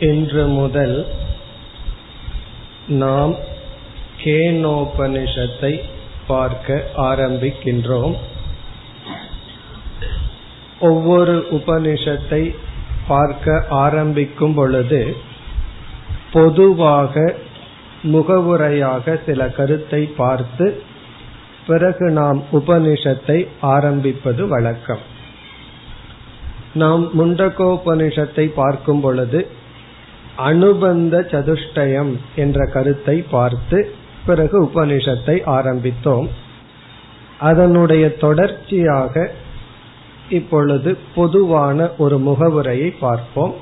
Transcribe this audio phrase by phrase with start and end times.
[0.00, 1.06] இன்று முதல்
[2.86, 3.34] நாம்
[4.22, 5.80] கேனோபனிஷத்தை
[6.26, 8.14] பார்க்க ஆரம்பிக்கின்றோம்.
[10.80, 12.54] ஒவ்வொரு உபனிஷத்தை
[13.08, 15.16] பார்க்க ஆரம்பிக்கும் பொழுது
[16.32, 17.34] பொதுவாக
[18.02, 20.82] முகவுரையாக சில கருத்தை பார்த்து
[21.66, 25.04] பிறகு நாம் உபனிஷத்தை ஆரம்பிப்பது வழக்கம்.
[26.74, 29.48] நாம் முண்டகோபனிஷத்தை பார்க்கும் பொழுது
[30.38, 33.78] அனுபந்த சதுஷ்டயம் என்ற கருத்தை பார்த்து
[34.26, 36.28] பிறகு உபனிஷத்தை ஆரம்பித்தோம்.
[37.38, 39.30] அதனுடைய தொடர்ச்சியாக
[40.28, 43.54] இப்பொழுது பொதுவான ஒரு முகவுரையை பார்ப்போம்.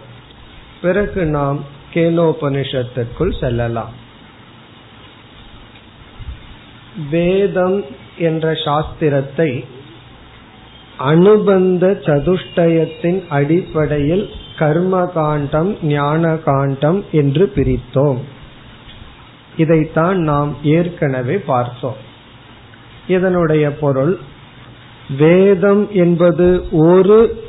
[0.80, 3.95] பிறகு நாம் கேனோபனிஷத்திற்குள் செல்லலாம்.
[7.11, 7.85] வேதம்
[8.19, 9.65] என்ற சாஸ்திரத்தை
[10.97, 14.27] அனுபந்த சதுஷ்டயத்தின் அடிப்படையில்
[14.59, 18.18] கர்ம காண்டம் ஞான காண்டம் என்று பிரித்தோம்.
[19.57, 22.04] இதைத்தான் நாம் ஏற்கனவே பார்த்தோம்.
[23.07, 24.18] இதனுடைய பொருள்
[25.18, 27.45] வேதம் என்பது ஒரு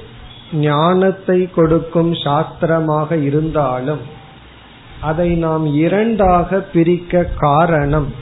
[0.54, 4.00] ஞானத்தை கொடுக்கும் சாஸ்திரமாக இருந்தாலும்
[5.02, 8.14] அதை நாம் இரண்டாக பிரிக்க காரணம்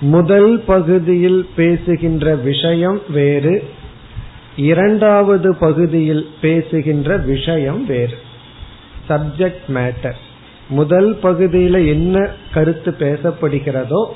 [0.00, 3.68] முதல் பகுதியில் பேசுகின்ற விஷயம் வேறு
[4.56, 8.18] இரண்டாவது பகுதியில் பேசுகின்ற விஷயம் வேறு.
[9.08, 10.14] சப்ஜெக்ட் மேட்டர்
[10.68, 14.06] முதல் பகுதியில என்ன கருத்து பேசப்படுகிறதோ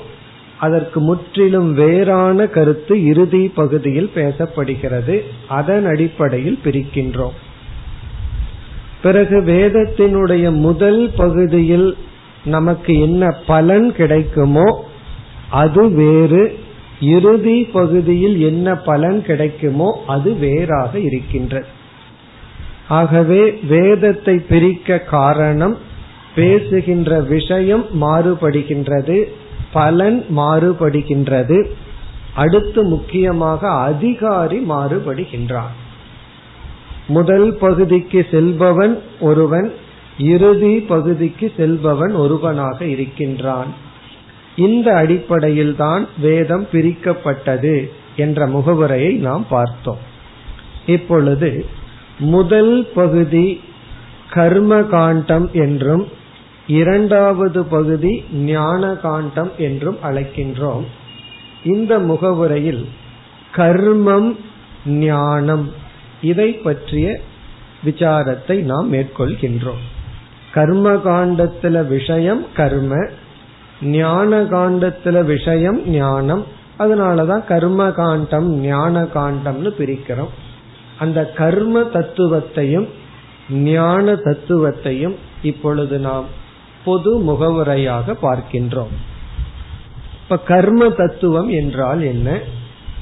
[0.57, 5.21] அதற்கு முற்றிலும் வேறான கருத்து இறுதி பகுதியில் பேசப்படுகிறது.
[5.47, 7.37] அதன் அடிப்படையில் பிரிக்கின்றோம்.
[9.01, 11.97] பிறகு வேதத்தினுடைய முதல் பகுதியில்
[12.45, 14.85] நமக்கு என்ன பலன் கிடைக்குமோ
[15.49, 16.57] அது வேறு
[16.99, 21.65] இறுதி பகுதியில் என்ன பலன் கிடைக்குமோ அது வேறாக இருக்கின்றது.
[22.87, 25.77] ஆகவே வேதத்தை பிரிக்க காரணம்
[26.35, 29.23] பேசுகின்ற விஷயம் மாறுபடுகின்றது
[29.71, 31.65] பலன் மாறுபடுகின்றது
[32.33, 35.75] அடுத்து முக்கியமாக அதிகாரி மாறுபடுகின்றான்.
[37.07, 39.73] முதல் பகுதிக்கு செல்பவன் ஒருவன்
[40.17, 43.87] இறுதி பகுதிக்கு செல்பவன் ஒருவனாக இருக்கின்றான்.
[44.67, 47.75] இந்த அடிப்படையில் தான் வேதம் பிரிக்கப்பட்டது
[48.15, 50.01] என்ற முகவுரையை நாம் பார்த்தோம்.
[50.85, 51.49] இப்பொழுது
[52.33, 53.47] முதல் பகுதி
[54.29, 56.05] கர்ம காண்டம் என்றும்
[56.79, 58.13] இரண்டாவது பகுதி
[58.49, 60.85] ஞான காண்டம் என்றும் அழைக்கின்றோம்.
[61.63, 62.83] இந்த முகவுரையில்
[63.55, 64.29] கர்மம்
[65.05, 65.65] ஞானம்
[66.21, 67.07] இதை பற்றிய
[67.85, 69.83] விசாரத்தை நாம் மேற்கொள்கின்றோம்.
[70.51, 72.93] கர்ம காண்டத்துல விஷயம் கர்ம
[73.81, 76.45] ஞான காண்டத்துல விஷயம் ஞானம்.
[76.79, 80.29] அதனாலதான் கர்ம காண்டம் ஞான காண்டம்னு பிரிக்கிறோம்.
[80.99, 82.87] அந்த கர்ம தத்துவத்தையும்
[83.49, 86.25] ஞான தத்துவத்தையும் இப்பொழுது நாம்
[86.85, 88.93] பொது முகவுரையாக பார்க்கின்றோம்.
[90.23, 92.39] இப்ப கர்ம தத்துவம் என்றால் என்ன?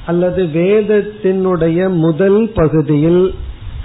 [0.06, 3.34] அல்லது வேதத்தினுடைய முதல் பகுதியில்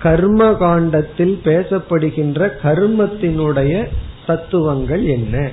[0.02, 3.86] கர்ம காண்டத்தில் பேசப்படுகின்ற கர்மத்தினுடைய
[4.28, 5.50] தத்துவங்கள் என்ன?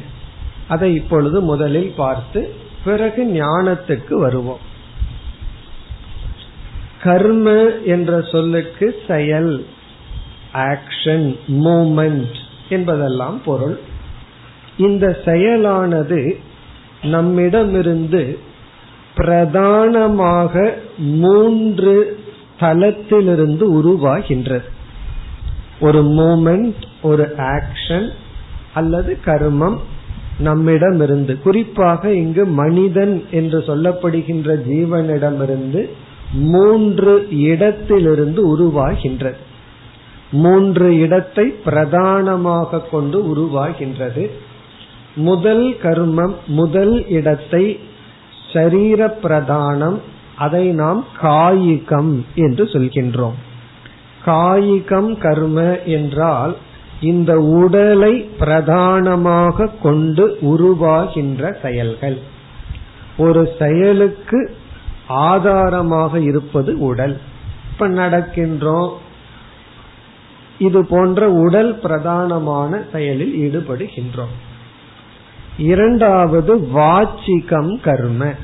[0.70, 2.41] அதை இப்பொழுது முதலில் பார்த்து
[2.84, 4.69] பிறகு ஞானத்துக்கு வருவோம்.
[7.03, 7.50] கர்ம
[7.86, 9.66] என்ற சொல்லுக்கு செயல்
[10.54, 11.28] ஆக்ஷன்
[11.64, 12.34] மூமெண்ட்
[12.69, 13.78] என்பதெல்லாம் பொருள்.
[14.76, 16.20] இந்த செயலானது
[17.03, 18.38] நம்மிடமிருந்து
[19.14, 21.94] பிரதானமாக மூன்று
[22.60, 24.69] தலத்திலிருந்து உருவாகின்றது.
[25.80, 28.09] ஒரு மூமெண்ட் ஒரு ஆக்ஷன்
[28.75, 29.78] அல்லது கர்மம்
[30.41, 35.83] நம்மிடமிருந்து குறிப்பாக இங்கு மனிதன் என்று சொல்லப்படுகின்ற ஜீவனிடமிருந்து
[36.51, 39.39] மூன்று இடத்திலிருந்து உருவாகின்றது.
[40.31, 44.25] மூன்று இடத்தை பிரதானமாக கொண்டு உருவாகின்றது.
[45.15, 47.65] முதல் கர்மம் முதல் இடத்தை
[48.53, 49.99] சரீர பிரதானம்
[50.37, 53.39] அதை நாம் காயிகம் என்று சொல்கின்றோம்.
[54.25, 55.59] காயிகம் கர்ம
[55.89, 56.55] என்றால்
[57.00, 62.18] இந்த உடலை பிரதானமாக கொண்டு உருவாகின்ற செயல்கள்.
[63.18, 64.56] ஒரு செயலுக்கு
[65.06, 67.20] ஆதாரமாக இருப்பது உடல்.
[67.72, 68.92] இப்ப நடக்கின்றோம்.
[70.58, 74.34] இது போன்ற உடல் பிரதானமான செயலில் ஈடுபடுகின்றோம்.
[75.58, 78.34] இரண்டாவது வாச்சிகம் கர்ம.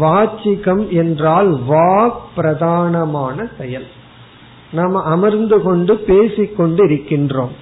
[0.00, 3.86] வாச்சிகம் என்றால் வாக் பிரதானமான செயல்.
[4.74, 7.54] நாம் அமர்ந்து கொண்டு பேசிக்கொண்டு இருக்கின்றோம்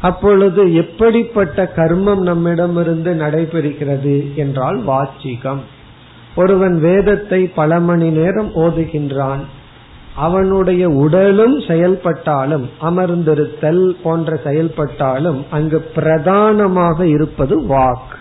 [0.00, 5.62] அப்பொழுது எப்படிப்பட்ட கர்மம் நம்மிடமிருந்து நடைபெறுகிறது என்றால் வாச்சிகம்.
[6.36, 9.42] ஒருவன் வேதத்தை பல மணி நேரம் ஓதுகின்றான்.
[10.16, 18.12] அவனுடைய உடலும் செயல்பட்டாலும் அமர்ந்திருத்தல் போன்ற செயல்பட்டாலும் அங்கு பிரதானமாக இருப்பது வாக்.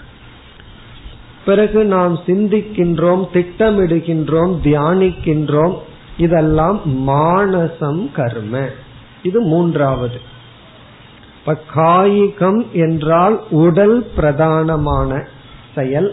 [1.46, 5.76] பிறகு நாம் சிந்திக்கின்றோம் திட்டமிடுகின்றோம் தியானிக்கின்றோம்
[6.22, 8.54] இதெல்லாம் மானசம் கர்ம.
[9.24, 10.20] இது மூன்றாவது.
[11.40, 15.22] இப்ப காயிகம் என்றால் உடல் பிரதானமான
[15.76, 16.10] செயல்.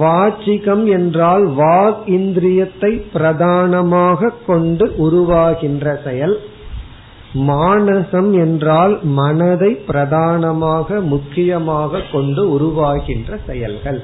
[0.00, 6.36] வாச்சிகம் என்றால் வாக் இந்திரியத்தை பிரதானமாக கொண்டு உருவாகின்ற செயல்.
[7.32, 14.00] மானசம் என்றால் மனதை பிரதானமாக முக்கியமாக கொண்டு உருவாகின்ற செயல்கள்.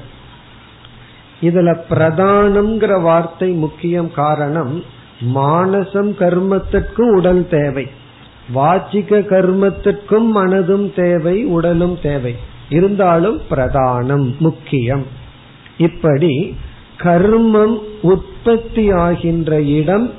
[1.41, 4.83] இதுல பிரதானம்ங்கிற வார்த்தை முக்கியம் காரணம்
[5.35, 7.87] மானசம் கர்மத்திற்கும் உடல் தேவை.
[8.55, 12.35] வாச்சிக கர்மத்திற்கும் மனதும் தேவை உடலும் தேவை.
[12.69, 15.05] இருந்தாலும் பிரதானம் முக்கியம்.
[15.77, 16.55] இப்படி
[16.97, 20.11] கர்மம் உற்பத்தி ஆகின்ற இடம்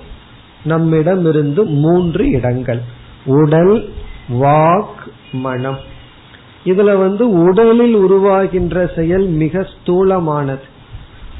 [0.64, 2.80] நம்மிடம் இருந்து மூன்று இடங்கள்.
[3.24, 3.88] உடல்
[4.32, 4.98] வாக்
[5.32, 5.78] மனம்.
[6.64, 10.67] இதுல வந்து உடலில் உருவாகின்ற செயல் மிக ஸ்தூலமானது.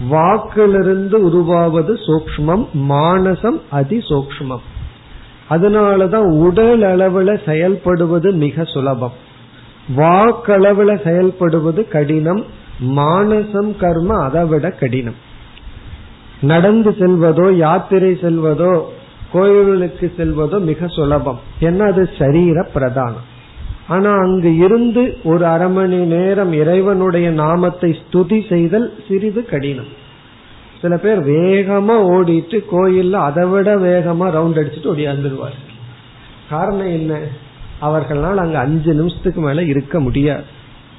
[0.06, 4.66] வாக்கிலிருந்து உருவாவது சூக்மம் மானசம் அதி சூக்மம்
[5.50, 9.12] அதனாலதான் உடல் அளவுல செயல்படுவது மிக சுலபம்.
[9.96, 12.44] வாக்களவுல செயல்படுவது கடினம்
[12.80, 15.14] மானசம் கர்ம அதை விட கடினம்.
[16.40, 18.82] நடந்து செல்வதோ யாத்திரை செல்வதோ
[19.32, 21.40] கோயிலுக்கு செல்வதோ மிக சுலபம்.
[21.60, 23.27] ஏன்னா அது சரீர பிரதானம்.
[23.88, 30.06] ஆனா அங்கு இருந்து ஒரு அரை மணி நேரம் இறைவனுடைய நாமத்தை ஸ்துதி செய்தல் சிறிது கடினம்.
[30.80, 35.56] சில பேர் வேகமா ஓடிட்டு கோயில்ல அதை விட வேகமா ரவுண்ட் அடிச்சுட்டு ஓடியாந்துருவார்
[36.50, 37.18] காரணம் என்ன?
[37.78, 40.42] அவர்களால் அங்க அஞ்சு நிமிஷத்துக்கு மேல இருக்க முடியாது.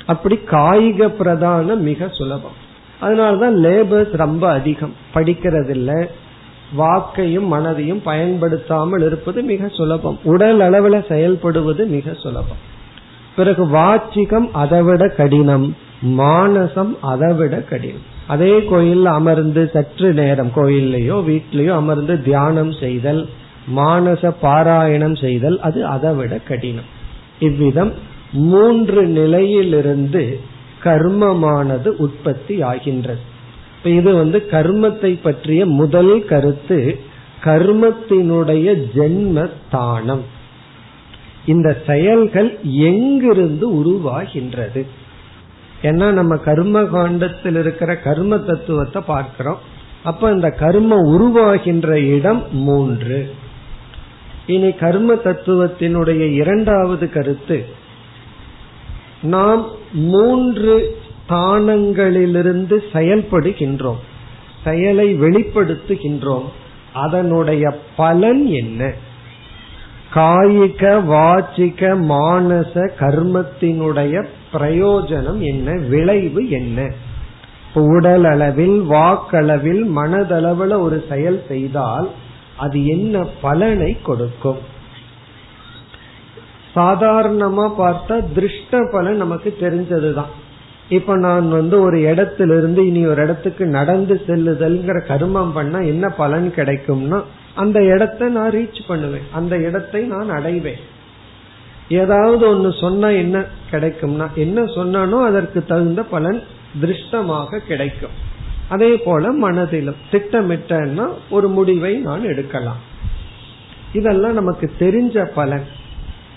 [0.06, 2.68] அப்படி காய்க பிரதானம் மிக சுலபம்.
[3.02, 4.94] அதனாலதான் லேபர்ஸ் ரொம்ப அதிகம்.
[5.14, 6.06] படிக்கிறதில்ல.
[6.78, 10.20] வாக்கையும் மனதையும் பயன்படுத்தாமல் இருப்பது மிக சுலபம்.
[10.24, 12.78] உடல் அளவுல செயல்படுவது மிக சுலபம்.
[13.40, 15.68] பிறகு வாச்சிகம் அதைவிட கடினம்
[16.20, 18.06] மானசம் அதைவிட கடினம்.
[18.34, 23.22] அதே கோயில்ல அமர்ந்து சற்று நேரம் கோயில்லையோ வீட்லயோ அமர்ந்து தியானம் செய்தல்
[23.78, 26.90] மானச பாராயணம் செய்தல் அது அதைவிட கடினம்.
[27.48, 27.92] இவ்விதம்
[28.52, 30.24] மூன்று நிலையிலிருந்து
[30.86, 33.22] கர்மமானது உற்பத்தி ஆகின்றது.
[33.76, 36.80] இப்ப இது வந்து கர்மத்தை பற்றிய முதல் கருத்து
[37.44, 40.24] கர்மத்தினுடைய ஜென்ம ஸ்தானம்
[41.50, 44.86] இந்த செயல்கள் எங்கிருந்து உருவாகின்றது?
[45.82, 49.60] ஏன்னா நம்ம கர்ம காண்டத்தில் இருக்கிற கர்ம தத்துவத்தை பார்க்கிறோம்.
[50.04, 53.36] அப்ப இந்த கர்ம உருவாகின்ற இடம் மூன்று.
[54.48, 57.66] இனி கர்ம தத்துவத்தினுடைய இரண்டாவது கருத்து.
[59.22, 64.02] நாம் மூன்று ஸ்தானங்களிலிருந்து செயல்படுகின்றோம்.
[64.64, 66.48] செயலை வெளிப்படுத்துகின்றோம்.
[66.94, 69.08] அதனுடைய பலன் என்ன?
[70.14, 75.72] காயிக வாச்சிக மானச கர்மத்தினுடைய பிரயோஜனம் என்ன?
[75.72, 76.92] விளைவு என்ன?
[77.74, 82.10] உடல் அளவில் வாக்களவில் மனதளவில் ஒரு செயல் செய்தால்
[82.58, 84.58] அது என்ன பலனை கொடுக்கும்?
[86.76, 90.34] சாதாரணமா பார்த்தா திருஷ்ட பலன் நமக்கு தெரிஞ்சதுதான்.
[90.90, 97.22] இப்ப நான் வந்து ஒரு இடத்திலிருந்து இனி ஒரு இடத்துக்கு நடந்து செல்லுதல்ங்கிற கர்மம் பண்ணா என்ன பலன் கிடைக்கும்னா
[97.60, 99.28] அந்த இடத்தை நான் ரீச் பண்ணுவேன்.
[99.32, 100.82] அந்த இடத்தை நான் அடைவேன்.
[101.90, 103.38] ஏதாவது ஒன்னு சொன்னா என்ன
[103.72, 106.40] கிடைக்கும்னா என்ன சொன்னானோ அதற்கு தகுந்த பலன்
[106.80, 108.16] திருஷ்டமாக கிடைக்கும்.
[108.70, 112.82] அதே போல மனதிலும் திட்டமிட்டன்னா ஒரு முடிவை நான் எடுக்கலாம்.
[113.94, 115.66] இதெல்லாம் நமக்கு தெரிஞ்ச பலன்.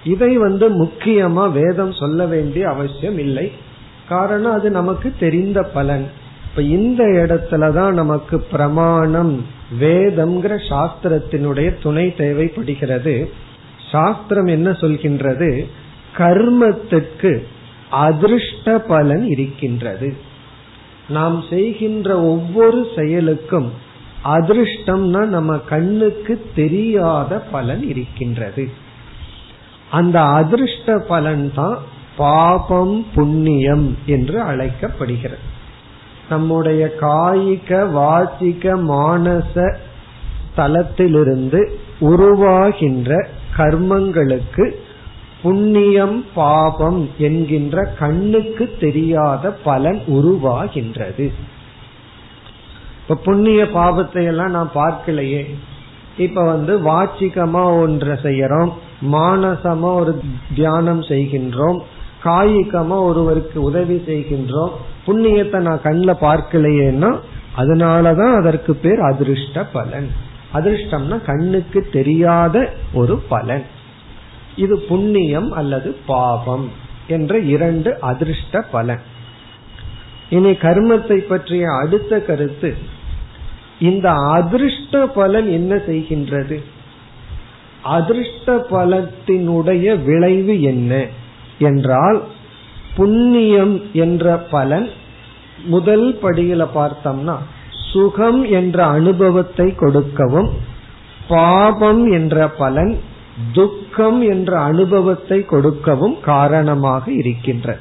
[0.04, 3.46] இதை வந்து முக்கியமா வேதம் சொல்ல வேண்டிய அவசியம் இல்லை.
[4.08, 6.06] காரணம் அது நமக்கு தெரிந்த பலன்.
[6.46, 9.34] இப்ப இந்த இடத்துலதான் நமக்கு பிரமாணம்
[9.80, 13.32] வேதம்ங்கிற சாஸ்திரத்தினுடைய துணை தேவைப்படுகிறது.
[13.90, 15.66] சாஸ்திரம் என்ன சொல்கின்றது?
[16.16, 17.42] கர்மத்துக்கு
[17.92, 20.16] அதிருஷ்ட பலன் இருக்கின்றது.
[21.08, 23.72] நாம் செய்கின்ற ஒவ்வொரு செயலுக்கும்
[24.24, 28.70] அதிருஷ்டம்னா நம்ம கண்ணுக்கு தெரியாத பலன் இருக்கின்றது.
[29.90, 31.78] அந்த அதிருஷ்ட பலன் தான்
[32.16, 35.51] பாபம் புண்ணியம் என்று அழைக்கப்படுகிறது.
[36.32, 39.54] நம்முடைய காய்க வாச்சிக மானச
[40.56, 41.60] தலத்திலிருந்து
[42.10, 43.10] உருவாகின்ற
[43.56, 44.64] கர்மங்களுக்கு
[45.42, 51.26] புண்ணியம் பாபம் என்கின்ற கண்ணுக்கு தெரியாத பலன் உருவாகின்றது.
[53.02, 55.42] இப்ப புண்ணிய பாபத்தை எல்லாம் நான் பார்க்கலையே.
[56.16, 58.72] இப்ப வந்து வாச்சிகமா ஒன்றை செய்யறோம்
[59.12, 60.12] மானசமா ஒரு
[60.54, 61.78] தியானம் செய்கின்றோம்
[62.24, 64.74] காய்கமா ஒருவருக்கு உதவி செய்கின்றோம்
[65.06, 67.18] புண்ணியத்தை நான் கண்ணில் பார்க்கலையேன்னா
[67.56, 70.10] அதனாலதான் அதற்கு பேர் அதிருஷ்ட பலன்.
[70.54, 73.64] அதிர்ஷ்டம்னா கண்ணுக்கு தெரியாத ஒரு பலன்.
[74.56, 76.70] இது புண்ணியம் அல்லது பாபம்
[77.08, 79.00] என்ற இரண்டு அதிர்ஷ்ட பலன்.
[80.30, 82.76] இனி கர்மத்தை பற்றிய அடுத்த கருத்து
[83.80, 86.62] இந்த அதிர்ஷ்ட பலன் என்ன செய்கின்றது?
[87.82, 91.06] அதிர்ஷ்ட பலத்தினுடைய விளைவு என்ன?
[91.58, 92.22] என்றால்
[92.96, 94.90] புண்ணியம் என்ற பலன்
[95.64, 97.36] முதல் படியில பார்த்தோம்னா
[97.92, 100.50] சுகம் என்ற அனுபவத்தை கொடுக்கவும்
[101.28, 102.98] பாபம் என்ற பலன்
[103.52, 107.78] துக்கம் என்ற அனுபவத்தை கொடுக்கவும் காரணமாக இருக்கின்ற.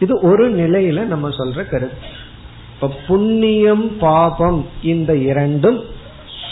[0.00, 1.96] இது ஒரு நிலையில நம்ம சொல்ற கருத்து.
[2.74, 5.80] இப்ப புண்ணியம் பாபம் இந்த இரண்டும்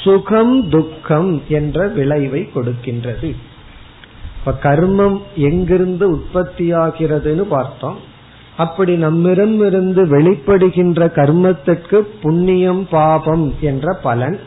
[0.04, 3.36] சுகம் துக்கம் என்ற விளைவை கொடுக்கின்றது.
[4.44, 7.98] இப்ப கர்மம் எங்கிருந்து உற்பத்தியாகிறதுன்னு பார்த்தோம்.
[8.56, 14.38] அப்படி நம்மிடமிருந்து வெளிப்படுகின்ற கர்மத்திற்கு புண்ணியம் பாபம் என்ற பலன்.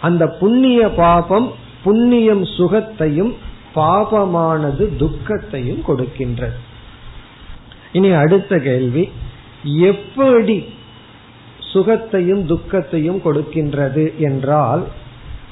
[0.00, 1.52] அந்த புண்ணிய பாபம்
[1.84, 3.34] புண்ணியம் சுகத்தையும்
[3.74, 6.58] பாபமானது துக்கத்தையும் கொடுக்கின்றது.
[7.92, 9.10] இனி அடுத்த கேள்வி
[9.62, 10.64] எப்படி
[11.72, 14.84] சுகத்தையும் துக்கத்தையும் கொடுக்கின்றது என்றால்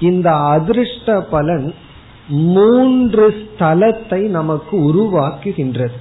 [0.01, 1.75] இந்த அதிர்ஷ்ட பலன்
[2.29, 5.97] மூன்று ஸ்தலத்தை நமக்கு உருவாக்குகின்றது.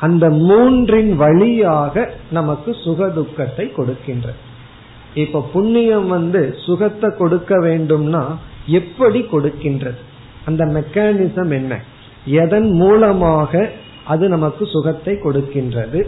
[0.00, 4.40] அந்த மூன்றின் வழியாக நமக்கு சுகதுக்கத்தை கொடுக்கின்றது.
[5.14, 8.24] இப்ப புண்ணியம் வந்து சுகத்தை கொடுக்க வேண்டும்னா
[8.66, 9.94] எப்படி கொடுக்கின்றது?
[10.44, 11.80] அந்த மெக்கானிசம் என்ன?
[12.24, 13.70] எதன் மூலமாக
[14.04, 16.06] அது நமக்கு சுகத்தை கொடுக்கின்றது?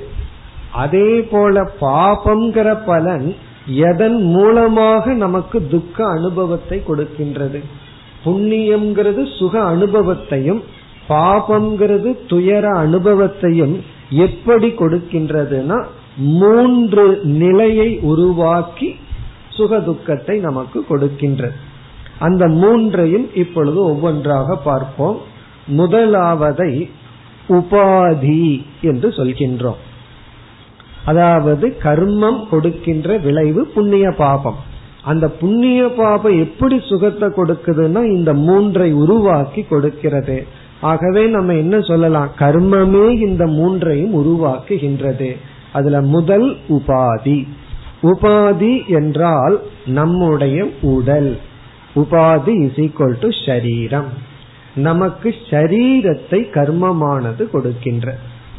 [0.73, 3.35] அதே போல பாபம்ங்கிற பலன்
[3.67, 7.63] எதன் மூலமாக நமக்கு துக்க அனுபவத்தை கொடுக்கின்றது?
[8.29, 10.63] புண்ணியம்ங்கிறது சுக அனுபவத்தையும்
[11.09, 15.85] பாபம்ங்கிறது துயர அனுபவத்தையும் எப்படி கொடுக்கின்றதுன்னா
[16.17, 18.95] மூன்று நிலையை உருவாக்கி
[19.51, 21.57] சுகதுக்கத்தை நமக்கு கொடுக்கின்றது.
[22.19, 25.19] அந்த மூன்றையும் இப்பொழுது ஒவ்வொன்றாக பார்ப்போம்.
[25.69, 26.91] முதலாவதை
[27.49, 29.81] உபாதி என்று சொல்கின்றோம்.
[31.05, 34.59] அதாவது கர்மம் கொடுக்கின்ற விளைவு புண்ணிய பாபம்.
[35.09, 40.39] அந்த புண்ணிய பாபம் எப்படி சுகத்தை கொடுக்குதுன்னா இந்த மூன்றை உருவாக்கி கொடுக்கிறது.
[40.81, 42.31] ஆகவே நம்ம என்ன சொல்லலாம்?
[42.39, 45.31] கர்மமே இந்த மூன்றையும் உருவாக்குகின்றது.
[45.73, 47.39] அதுல முதல் உபாதி.
[48.03, 51.39] உபாதி என்றால் நம்முடைய உடல்.
[51.97, 54.11] உபாதி இஸ் ஈக்வல் டு ஷரீரம்
[54.75, 58.17] நமக்கு ஷரீரத்தை கர்மமானது கொடுக்கின்ற.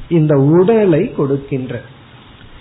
[0.09, 1.81] இந்த உடலை கொடுக்கின்ற.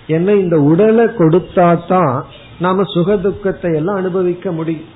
[0.09, 2.15] என்ன இந்த உடலை கொடுத்தா தான்
[2.59, 4.87] நாம சுகதுக்கத்தை எல்லாம் அனுபவிக்க முடியும்.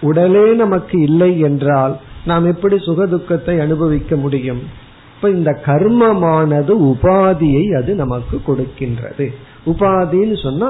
[0.00, 4.62] உடலே நமக்கு இல்லை என்றால் நாம் எப்படி சுகதுக்கத்தை அனுபவிக்க முடியும்?
[5.14, 9.26] இப்ப இந்த கர்மமானது உபாதியை அது நமக்கு கொடுக்கின்றது.
[9.66, 10.68] உபாதின்னு சொன்னா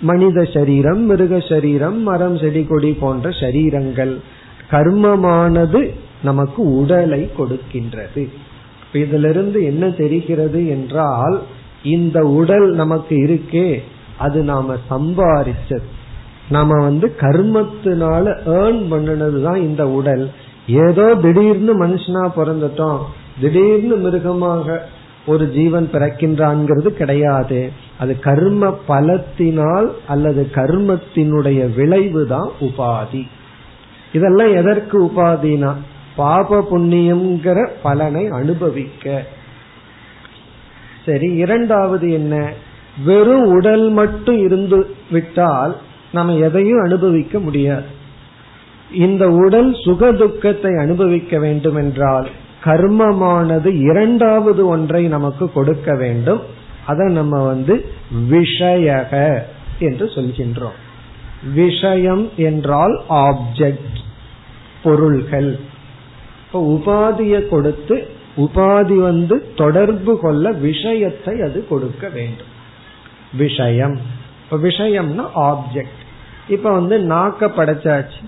[0.00, 4.14] மனித சரீரம் மிருக சரீரம் மரம் செடி கொடி போன்ற சரீரங்கள்.
[4.70, 5.80] கர்மமானது
[6.22, 8.22] நமக்கு உடலை கொடுக்கின்றது.
[8.92, 11.36] இதிலிருந்து என்ன தெரிகிறது என்றால்
[11.86, 13.68] இந்த உடல் நமக்கு இருக்கே
[14.18, 15.88] அது நாம சம்பாரிச்சது.
[16.48, 18.24] நாம வந்து கர்மத்தினால
[18.58, 20.24] ஏர்ன் பண்ணினதுதான் இந்த உடல்.
[20.68, 23.02] ஏதோ திடீர்னு மனுஷனா பிறந்துட்டோம்
[23.40, 24.76] திடீர்னு மிருகமாக
[25.26, 27.60] ஒரு ஜீவன் பிறக்கின்றான்ங்கிறது கிடையாது.
[27.98, 33.22] அது கர்ம பலத்தினால் அல்லது கர்மத்தினுடைய விளைவு தான் உபாதி.
[34.12, 35.72] இதெல்லாம் எதற்கு உபாதினா
[36.16, 39.24] பாப புண்ணியம்ங்கிற பலனை அனுபவிக்க.
[41.06, 42.52] சரி இரண்டாவது என்ன?
[43.04, 44.78] வெறும் உடல் மட்டும் இருந்து
[45.10, 45.76] விட்டால்
[46.12, 47.88] நம்ம எதையும் அனுபவிக்க முடியாது.
[48.92, 52.28] இந்த உடல் சுக துக்கத்தை அனுபவிக்க வேண்டும் என்றால்
[52.64, 56.42] கர்மமானது இரண்டாவது ஒன்றை நமக்கு கொடுக்க வேண்டும்.
[56.86, 57.74] அதை நம்ம வந்து
[58.30, 59.38] விஷயக
[59.78, 60.76] என்று சொல்கின்றோம்.
[61.54, 63.98] விஷயம் என்றால் ஆப்ஜெக்ட்
[64.82, 65.58] பொருள்கள்.
[66.52, 67.96] உபாதியை கொடுத்து
[68.36, 72.54] உபாதி வந்து தொடர்பு கொள்ள விஷயத்தை அது கொடுக்க வேண்டும்.
[73.36, 73.98] விஷயம்.
[74.44, 76.04] இப்ப விஷயம்னா ஆப்ஜெக்ட்
[76.48, 78.24] இப்ப வந்து நாக்க படைச்சாச்சு.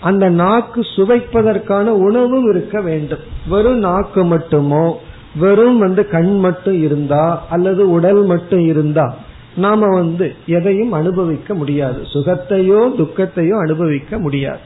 [0.00, 3.18] அந்த நாக்கு சுவைப்பதற்கான உணவும் இருக்க வேண்டும்.
[3.48, 4.92] வெறும் நாக்கு மட்டுமோ?
[5.36, 7.46] வெறும் வந்து கண் மட்டும் இருந்தா?
[7.50, 9.14] அல்லது உடல் மட்டும் இருந்தா?
[9.56, 12.02] நாம வந்து எதையும் அனுபவிக்க முடியாது.
[12.02, 14.58] சுகத்தையோ துக்கத்தையோ அனுபவிக்க முடியாது.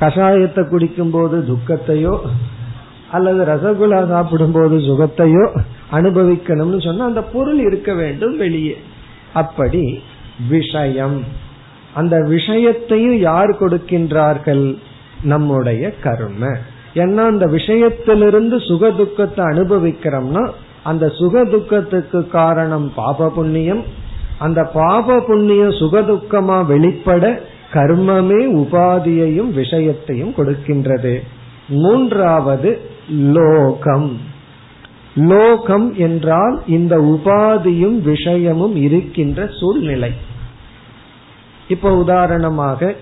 [0.00, 2.18] கஷாயத்தை குடிக்கும் போது துக்கத்தையோ
[3.12, 5.62] அல்லது ரசகுல்லா சாப்பிடும் போது சுகத்தையோ
[5.92, 8.76] அனுபவிக்கணும்னு சொன்னா அந்த பொருள் இருக்க வேண்டும் வெளியே.
[9.34, 10.02] அப்படி
[10.48, 11.24] விஷயம்.
[11.94, 14.76] அந்த விஷயத்தையும் யார் கொடுக்கின்றார்கள்?
[15.22, 16.48] நம்முடைய கர்ம.
[16.94, 20.50] ஏன்னா அந்த விஷயத்திலிருந்து சுக துக்கத்தை அனுபவிக்கிறோம்னா
[20.82, 23.84] அந்த சுக துக்கத்துக்கு காரணம் பாப புண்ணியம்.
[24.38, 27.40] அந்த பாப புண்ணியம் சுகதுக்கமா வெளிப்பட
[27.72, 31.20] கர்மமே உபாதியையும் விஷயத்தையும் கொடுக்கின்றது.
[31.68, 34.20] மூன்றாவது லோகம்.
[35.14, 40.12] லோகம் என்றால் இந்த உபாதியும் விஷயமும் இருக்கின்ற சூழ்நிலை.
[41.68, 42.94] இப்ப உதாரணமாக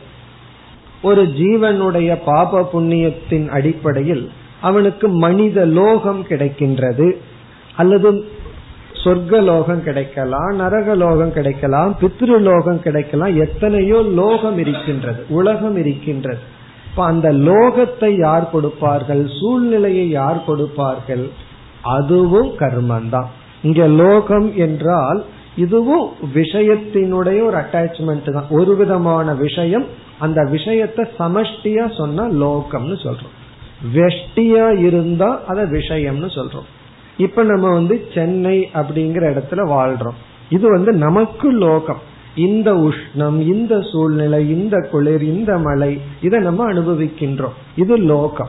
[1.03, 7.17] ஒரு ஜீவனுடைய பாப புண்ணியத்தின் அடிப்படையில் அவனுக்கு மனித லோகம் கிடைக்கின்றது
[7.77, 8.25] அல்லது
[9.05, 16.57] சொர்க்க லோகம் கிடைக்கலாம் நரக லோகம் கிடைக்கலாம் பித்ரு லோகம் கிடைக்கலாம் எத்தனையோ லோகம் இருக்கின்றது உலகம் இருக்கின்றது.
[16.91, 21.31] இப்ப அந்த லோகத்தை யார் கொடுப்பார்கள் சூழ்நிலையை யார் கொடுப்பார்கள்
[21.83, 23.29] அதுவும் கர்மந்தான்.
[23.63, 25.25] இங்க லோகம் என்றால்
[25.57, 28.47] இதுவும் விஷயத்தினுடைய ஒரு அட்டாச்மெண்ட் தான்.
[28.51, 29.87] ஒரு விதமான விஷயம்
[30.19, 33.35] அந்த விஷயத்தை சமஷ்டியா சொன்னா லோகம்னு சொல்றோம்.
[33.95, 36.69] வெஷ்டியா இருந்தா அத விஷயம்னு சொல்றோம்.
[37.17, 40.19] இப்ப நம்ம வந்து சென்னை அப்படிங்கிற இடத்துல வாழ்றோம்.
[40.49, 42.03] இது வந்து நமக்கு லோகம்.
[42.39, 47.57] இந்த உஷ்ணம் இந்த சூழ்நிலை இந்த குளிர் இந்த மழை இதை நம்ம அனுபவிக்கின்றோம்.
[47.77, 48.49] இது லோகம்.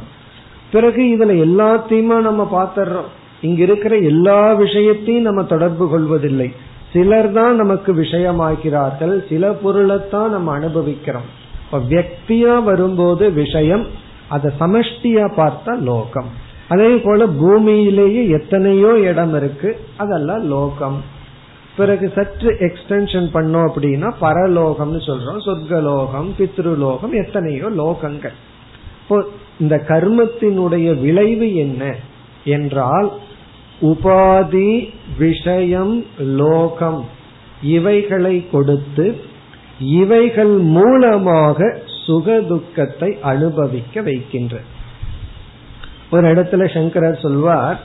[0.71, 3.09] பிறகு இதுல எல்லாத்தையுமா நம்ம பாத்துறோம்
[3.41, 6.51] இங்க இருக்கிற எல்லா விஷயத்தையும் நம்ம தொடர்பு கொள்வதில்லை.
[6.93, 11.27] சிலர் தான் நமக்கு விஷயமாகிறார்கள் சில பொருளைத்தான் நம்ம அனுபவிக்கிறோம்.
[11.65, 13.85] இப்ப வியக்தியா வரும்போது விஷயம்
[14.27, 16.29] அதை சமஷ்டியா பார்த்தா லோகம்.
[16.67, 21.17] அதே போல பூமியிலேயே எத்தனையோ இடம் இருக்கு அதெல்லாம் லோகம்.
[21.79, 25.41] பிறகு சற்று எக்ஸ்டென்ஷன் பண்ணோம் அப்படின்னா பரலோகம்னு சொல்றோம்.
[25.47, 28.37] சொர்க்கலோகம் பித்ருலோகம் எத்தனையோ லோகங்கள்.
[29.01, 29.17] இப்போ
[29.63, 31.83] இந்த கர்மத்தினுடைய விளைவு என்ன
[32.55, 33.09] என்றால்
[33.89, 34.71] உபாதி
[35.17, 35.95] விஷயம்
[36.41, 37.01] லோகம்
[37.75, 39.05] இவைகளை கொடுத்து
[39.99, 41.69] இவைகள் மூலமாக
[42.05, 44.55] சுகதுக்கத்தை அனுபவிக்க வைக்கின்ற.
[46.13, 47.79] ஒரு இடத்துல சங்கரர் சொல்வார்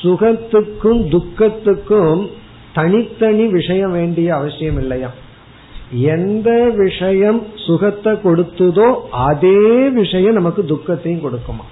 [0.00, 2.22] சுகத்துக்கும் துக்கத்துக்கும்
[2.74, 5.10] தனித்தனி விஷயம் வேண்டிய அவசியம் இல்லையா
[6.14, 11.64] எந்த விஷயம் சுகத்தை கொடுத்ததோ அதே விஷயம் நமக்கு துக்கத்தையும் கொடுக்குமா?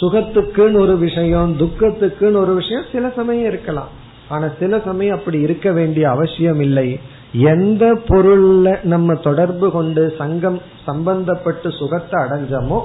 [0.00, 3.92] சுகத்துக்குன்னு ஒரு விஷயம் துக்கத்துக்குன்னு ஒரு விஷயம் சில சமயம் இருக்கலாம்.
[4.28, 6.88] ஆனா சில சமயம் அப்படி இருக்க வேண்டிய அவசியம் இல்லை
[7.52, 12.80] எந்த பொருள்ல நம்ம தொடர்பு கொண்டு சங்கம் சம்பந்தப்பட்டு சுகத்தை அடைஞ்சோமோ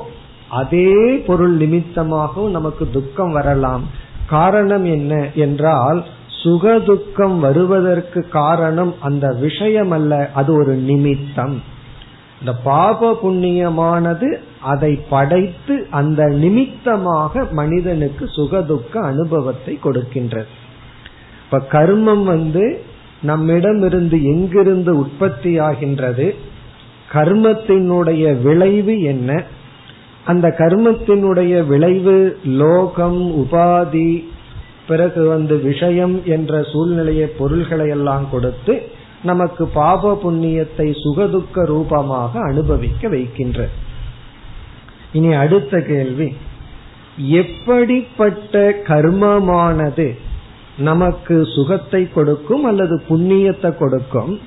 [0.62, 0.94] அதே
[1.28, 3.84] பொருள் நிமித்தமாகவும் நமக்கு துக்கம் வரலாம்.
[4.26, 6.00] காரணம் என்ன என்றால்
[6.44, 11.64] சுகதுக்கம் வருவதற்கு காரணம் அந்த விஷயம் அல்ல அது ஒரு நிமித்தம்.
[12.40, 20.52] இந்த பாப புண்ணியமானது அதை படைத்து அந்த நிமித்தமாக மனிதனுக்கு சுகதுக்க அனுபவத்தை கொடுக்கின்றது.
[21.44, 22.84] இப்ப கர்மம் வந்து
[23.22, 26.36] நம்மிடமிருந்து எங்கிருந்து உற்பத்தி ஆகின்றது?
[27.14, 29.44] கர்மத்தினுடைய விளைவு என்ன?
[30.26, 34.24] அந்த கர்மத்தினுடைய விளைவு லோகம் உபாதி
[34.90, 38.76] பிறகு வந்து விஷயம் என்ற சூழ்நிலையை பொருள்களை எல்லாம் கொடுத்து
[39.24, 43.68] நமக்கு பாப புண்ணியத்தை சுகதுக்க ரூபமாக அனுபவிக்க வைக்கின்ற.
[45.14, 46.30] இனி அடுத்த கேள்வி.
[47.18, 50.18] எப்படிப்பட்ட கர்மமானது
[50.78, 54.40] நமக்கு சுகத்தை கொடுக்கும் அல்லது புண்ணியத்தை கொடுக்கும்?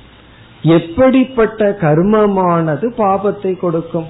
[0.61, 4.07] எப்படிப்பட்ட கர்மமானது பாபத்தை கொடுக்கும்?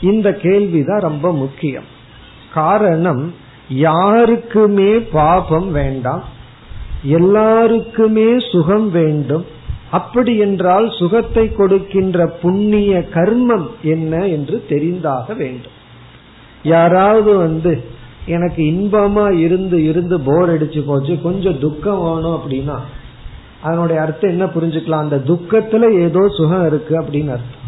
[0.00, 1.88] இந்த கேள்விதான் ரொம்ப முக்கியம்.
[2.54, 3.39] காரணம்
[3.70, 6.24] யாருக்குமே பாபம் வேண்டாம்.
[7.02, 9.44] எல்லாருக்குமே சுகம் வேண்டும்.
[9.90, 15.78] அப்படி என்றால் சுகத்தை கொடுக்கின்ற புண்ணிய கர்மம் என்ன என்று தெரிந்தாக வேண்டும்.
[16.62, 17.84] யாராவது வந்து
[18.26, 22.78] எனக்கு இன்பமா இருந்து இருந்து போர் அடிச்சு போச்சு கொஞ்சம் துக்கம் வேணும் அப்படின்னா
[23.62, 25.04] அதனுடைய அர்த்தம் என்ன புரிஞ்சுக்கலாம்?
[25.06, 27.58] அந்த துக்கத்துல ஏதோ சுகம் இருக்கு அப்படின்னு அர்த்தம்.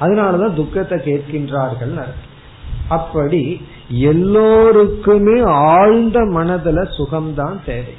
[0.00, 2.26] அதனாலதான் துக்கத்தை கேட்கின்றார்கள் அர்த்தம்.
[2.88, 7.94] அப்படி எல்லோருக்குமே ஆழ்ந்த மனதுல சுகம்தான் தேவை.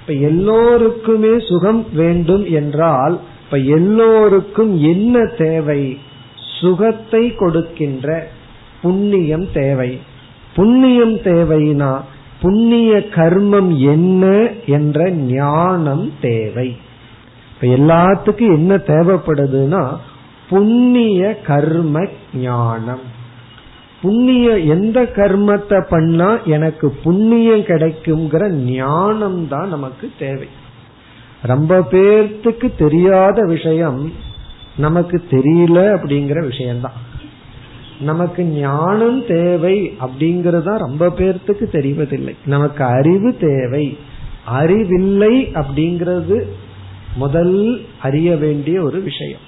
[0.00, 5.98] இப்ப எல்லோருக்குமே சுகம் வேண்டும் என்றால் இப்ப எல்லோருக்கும் என்ன தேவை?
[6.60, 8.28] சுகத்தை கொடுக்கின்ற
[8.82, 10.00] புண்ணியம் தேவை.
[10.56, 12.00] புண்ணியம் தேவைனா
[12.40, 16.76] புண்ணிய கர்மம் என்ன என்ற ஞானம் தேவை.
[17.54, 19.96] இப்ப எல்லாத்துக்கும் என்ன தேவைப்படுதுன்னா
[20.48, 23.16] புண்ணிய கர்ம ஞானம்.
[24.02, 30.48] புண்ணிய எந்த கர்மத்தை பண்ணா எனக்கு புண்ணியம் கிடைக்குங்கிற ஞானம் தான் நமக்கு தேவை.
[31.42, 34.12] ரொம்ப பேர்த்துக்கு தெரியாத விஷயம்
[34.76, 36.92] நமக்கு தெரியல அப்படிங்கிற விஷயம்தான்.
[38.00, 42.34] நமக்கு ஞானம் தேவை அப்படிங்கறதா ரொம்ப பேர்த்துக்கு தெரிவதில்லை.
[42.44, 43.98] நமக்கு அறிவு தேவை.
[44.44, 46.46] அறிவில்லை அப்படிங்கிறது
[47.16, 49.40] முதல் அறிய வேண்டிய ஒரு விஷயம்.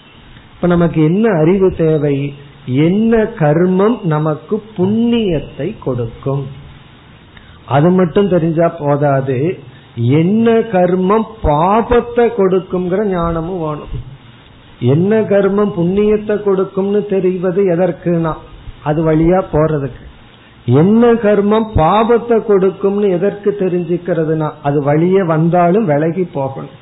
[0.54, 2.34] இப்ப நமக்கு என்ன அறிவு தேவை?
[2.66, 6.46] என்ன கர்மம் நமக்கு புண்ணியத்தை கொடுக்கும்?
[7.66, 9.58] அது மட்டும் தெரிஞ்சா போதாது.
[9.94, 13.88] என்ன கர்மம் பாபத்தை கொடுக்குங்கிற ஞானமும் வேணும்.
[14.80, 18.32] என்ன கர்மம் புண்ணியத்தை கொடுக்கும்னு தெரிவது எதற்குனா
[18.82, 20.04] அது வழியா போறதுக்கு.
[20.66, 26.76] என்ன கர்மம் பாபத்தை கொடுக்கும்னு எதற்கு தெரிஞ்சுக்கிறதுனா அது வழியே வந்தாலும் விலகி போகணும்.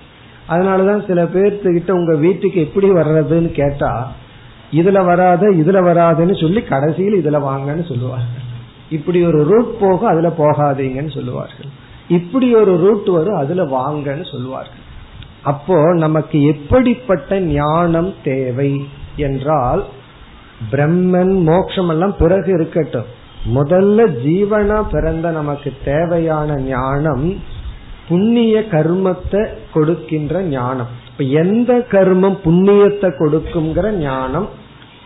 [0.49, 4.13] அதனாலதான் சில பேர்த்துக்கிட்ட உங்க வீட்டுக்கு எப்படி வர்றதுன்னு கேட்டா
[4.73, 8.45] இதுல வராத இதுல வராதுன்னு சொல்லி கடைசியில் இதுல வாங்கன்னு சொல்லுவார்கள்.
[8.91, 11.71] இப்படி ஒரு ரூட் போக அதுல போகாதீங்கன்னு சொல்லுவார்கள்.
[12.09, 14.85] இப்படி ஒரு ரூட் வரும் அதுல வாங்கன்னு சொல்லுவார்கள்.
[15.43, 19.85] அப்போ நமக்கு எப்படிப்பட்ட ஞானம் தேவை என்றால்
[20.73, 23.09] பிரம்மன் மோட்சம் எல்லாம் பிறகு இருக்கட்டும்.
[23.55, 27.37] முதல்ல ஜீவனா பிறந்த நமக்கு தேவையான ஞானம்
[28.09, 30.98] புண்ணிய கர்மத்தை கொடுக்கின்ற ஞானம்.
[31.19, 34.49] இப்ப எந்த கர்மம் புண்ணியத்தை கொடுக்குங்கிற ஞானம்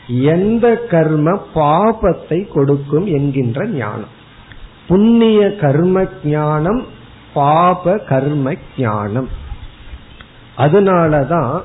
[0.09, 4.11] எந்த கர்ம பாபத்தை கொடுக்கும் என்கின்ற ஞானம்.
[4.88, 6.83] புண்ணிய கர்ம ஞானம்
[7.35, 9.29] பாப கர்ம ஞானம்.
[10.57, 11.61] அதனாலதான்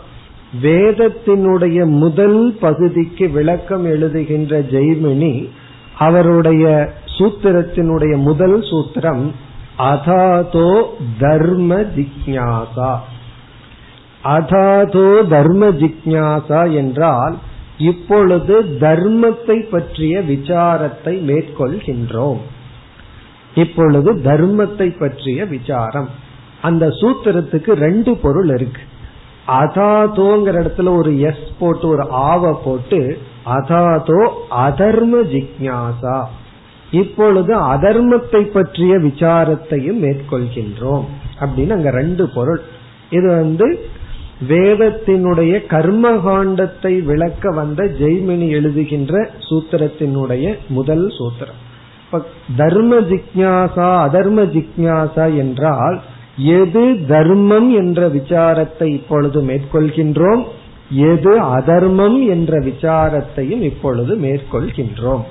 [0.61, 5.49] வேதத்தினுடைய முதல் பகுதிக்கு விளக்கம் எழுதுகின்ற ஜெய்மினி
[5.97, 9.31] அவருடைய சூத்திரத்தினுடைய முதல் சூத்திரம்
[9.77, 10.83] அதாதோ
[11.19, 12.91] தர்ம ஜிக்யாசா
[14.35, 17.35] அதாதோ தர்ம ஜிக்யாசா என்றால்
[17.77, 22.39] இப்பொழுது தர்மத்தை பற்றிய விசாரத்தை மேற்கொள்கின்றோம்.
[23.53, 26.09] இப்பொழுது தர்மத்தை பற்றிய விசாரம்.
[26.61, 28.83] அந்த சூத்திரத்துக்கு ரெண்டு பொருள் இருக்கு.
[29.47, 32.99] அதாதோங்கிற இடத்துல ஒரு எஸ் போட்டு ஒரு ஆவ போட்டு
[33.49, 34.21] அதாதோ
[34.65, 36.17] அதர்ம ஜிக்யாசா
[36.91, 41.05] இப்பொழுது அதர்மத்தை பற்றிய விசாரத்தையும் மேற்கொள்கின்றோம்.
[41.39, 42.61] அப்படின்னு அங்க ரெண்டு பொருள்.
[43.09, 43.67] இது வந்து
[44.47, 51.61] வேதத்தினுடைய கர்மகாண்டத்தை விளக்க வந்த ஜெய்மினி எழுதுகின்ற சூத்திரத்தினுடைய முதல் சூத்திரம்.
[52.57, 56.01] தர்ம ஜிக்யாசா அதர்ம ஜிக்யாசா என்றால்
[56.37, 60.43] எது தர்மம் என்ற விசாரத்தை இப்பொழுது மேற்கொள்கின்றோம்?
[60.89, 65.21] எது அதர்மம் என்ற விசாரத்தையும் இப்பொழுது மேற்கொள்கின்றோம்.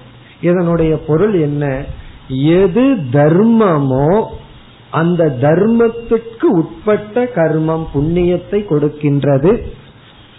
[0.40, 1.84] இதனுடைய பொருள் என்ன?
[2.28, 4.24] எது தர்மமோ
[4.90, 9.62] அந்த தர்மத்துக்கு உட்பட்ட கர்மம் புண்ணியத்தை கொடுக்கின்றது.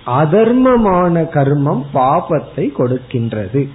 [0.07, 3.67] அதர்மமான கர்மம் பாபத்தை கொடுக்கின்றது.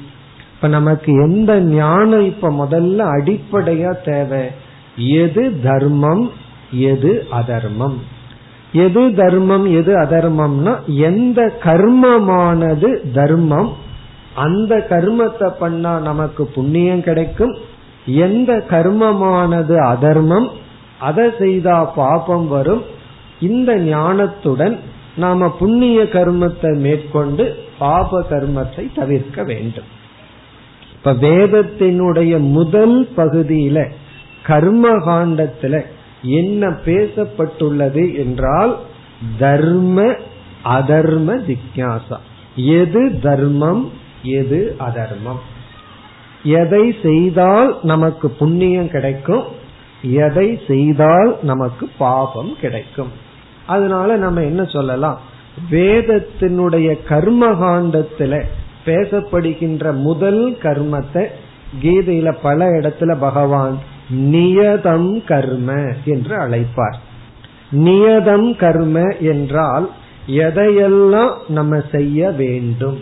[0.54, 4.48] இப்ப நமக்கு எந்த ஞானம் இப்ப முதல்ல அடிப்படையா தேவை?
[4.96, 6.30] எது தர்மம்
[6.70, 7.98] எது அதர்மம்?
[8.72, 13.72] எது தர்மம் எது அதர்மம்னா எந்த கர்மமானது தர்மம்
[14.34, 17.56] அந்த கர்மத்தை பண்ணா நமக்கு புண்ணியம் கிடைக்கும்.
[18.06, 20.48] எந்த கர்மமானது அதர்மம்
[21.02, 22.82] அதை செய்தா பாபம் வரும்.
[23.40, 24.76] இந்த ஞானத்துடன்
[25.16, 27.44] நாம புண்ணிய கர்மத்தை மேற்கொண்டு
[27.78, 29.90] பாப கர்மத்தை தவிர்க்க வேண்டும்.
[30.92, 33.78] இப்ப வேதத்தினுடைய முதல் பகுதியில
[34.42, 35.80] கர்ம காண்டத்துல
[36.22, 38.74] என்ன பேசப்பட்டுள்ளது என்றால்
[39.38, 40.04] தர்ம
[40.64, 42.18] அதர்ம ஜிக்யாசா.
[42.54, 43.82] எது தர்மம்
[44.22, 45.42] எது அதர்மம்.
[46.42, 49.60] எதை செய்தால் நமக்கு புண்ணியம் கிடைக்கும்?
[50.02, 53.10] எதை செய்தால் நமக்கு பாபம் கிடைக்கும்.
[53.66, 55.20] அதனால நம்ம என்ன சொல்லலாம்?
[55.70, 58.42] வேதத்தினுடைய கர்ம காண்டத்துல
[58.84, 61.26] பேசப்படுகின்ற முதல் கர்மத்தை
[61.82, 63.78] கீதையில பல இடத்துல பகவான்
[64.10, 65.72] நியதம் கர்ம
[66.04, 66.94] என்று அழைப்பார்.
[67.72, 69.90] நியதம் கர்ம என்றால்
[70.26, 73.00] எதையெல்லாம் நம்ம செய்ய வேண்டும்?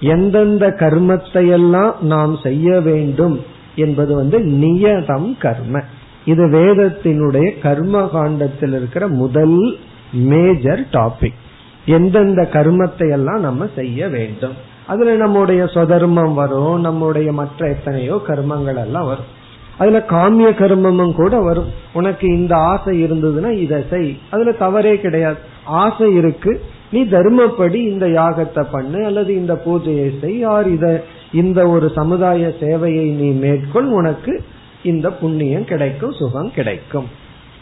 [0.00, 3.40] எந்தெந்த கர்மத்தையெல்லாம் நாம் செய்ய வேண்டும்
[3.74, 5.80] என்பது வந்து நியதம் கர்ம.
[6.24, 9.76] இது வேதத்தினுடைய கர்ம காண்டத்தில் இருக்கிற முதல்
[10.12, 11.42] மேஜர் டாபிக்
[11.86, 14.52] எந்தெந்த கர்மத்தை எல்லாம் நம்ம செய்ய வேண்டும்.
[14.86, 19.42] அதுல நம்முடைய சொதர்மம் வரும் நம்முடைய மற்ற எத்தனையோ கர்மங்கள் எல்லாம் வரும்.
[19.78, 21.66] அதுல காமிய கர்மமும் கூட வரும்.
[21.92, 24.18] உனக்கு இந்த ஆசை இருந்ததுன்னா இதை செய்.
[24.30, 25.36] அதுல தவறே கிடையாது.
[25.64, 26.60] ஆசை இருக்கு.
[26.92, 33.12] நீ தர்மப்படி இந்த யாகத்தை பண்ணு அல்லது இந்த பூஜையை செய் ஆர் இத இந்த ஒரு சமுதாய சேவையை
[33.12, 33.86] நீ மேற்கொள்.
[33.86, 34.44] உனக்கு
[34.84, 37.06] இந்த புண்ணியம் கிடைக்கும் சுகம் கிடைக்கும்.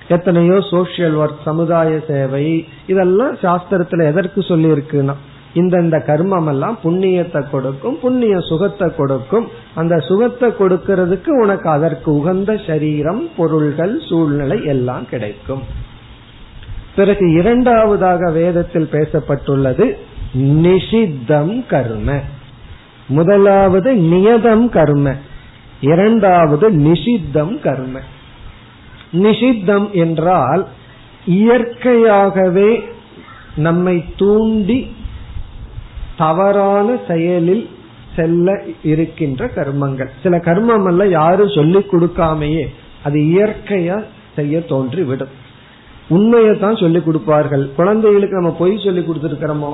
[0.08, 2.46] எத்தனையோ சோசியல் ஒர்க் சமுதாய சேவை
[2.86, 5.14] இதெல்லாம் சாஸ்திரத்துல எதற்கு சொல்லி இருக்குன்னா
[5.54, 9.46] இந்தந்த கர்மம் எல்லாம் புண்ணியத்தை கொடுக்கும் புண்ணிய சுகத்தை கொடுக்கும்.
[9.74, 15.62] அந்த சுகத்தை கொடுக்கிறதுக்கு உனக்கு அதற்கு உகந்த சரீரம் பொருள்கள் சூழ்நிலை எல்லாம் கிடைக்கும்.
[16.96, 19.86] பிறகு இரண்டாவதாக வேதத்தில் பேசப்பட்டுள்ளது
[20.64, 22.18] நிஷித்தம் கர்ம.
[23.08, 25.14] முதலாவது நியதம் கர்ம.
[25.82, 28.00] இரண்டாவது நிஷித்தம் கர்ம.
[29.12, 30.66] நிஷித்தம் என்றால்
[31.26, 32.82] இயற்கையாகவே
[33.56, 34.94] நம்மை தூண்டி
[36.16, 37.70] தவறான செயலில்
[38.16, 40.10] செல்ல இருக்கின்ற கர்மங்கள்.
[40.22, 42.66] சில கர்மம் அல்ல யாரும் சொல்லிக் கொடுக்காமையே
[43.04, 44.04] அது இயற்கையா
[44.36, 45.40] செய்ய தோன்றி விடும்
[46.08, 47.70] உண்மையை தான் சொல்லி கொடுப்பார்கள்.
[47.76, 49.72] குழந்தைகளுக்கு நம்ம பொய் சொல்லி கொடுத்துருக்கிறோமோ?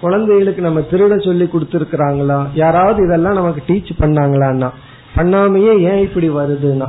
[0.00, 2.46] குழந்தைகளுக்கு நம்ம திருட சொல்லி கொடுத்துருக்குறாங்களா?
[2.54, 4.70] யாராவது இதெல்லாம் நமக்கு டீச் பண்ணாங்களான்னா?
[5.16, 6.88] பண்ணாமையே ஏன் இப்படி வருதுன்னா?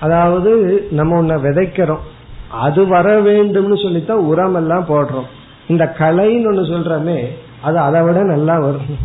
[0.00, 2.04] அதாவது நம்ம ஒன்ன விதைக்கிறோம்.
[2.50, 5.30] அது வர வேண்டும்னு சொல்லித்தான் உரம் எல்லாம் போடுறோம்.
[5.66, 7.26] இந்த கலைன்னு ஒண்ணு சொல்றமே
[7.62, 8.98] அது அதை விட நல்லா வரும்.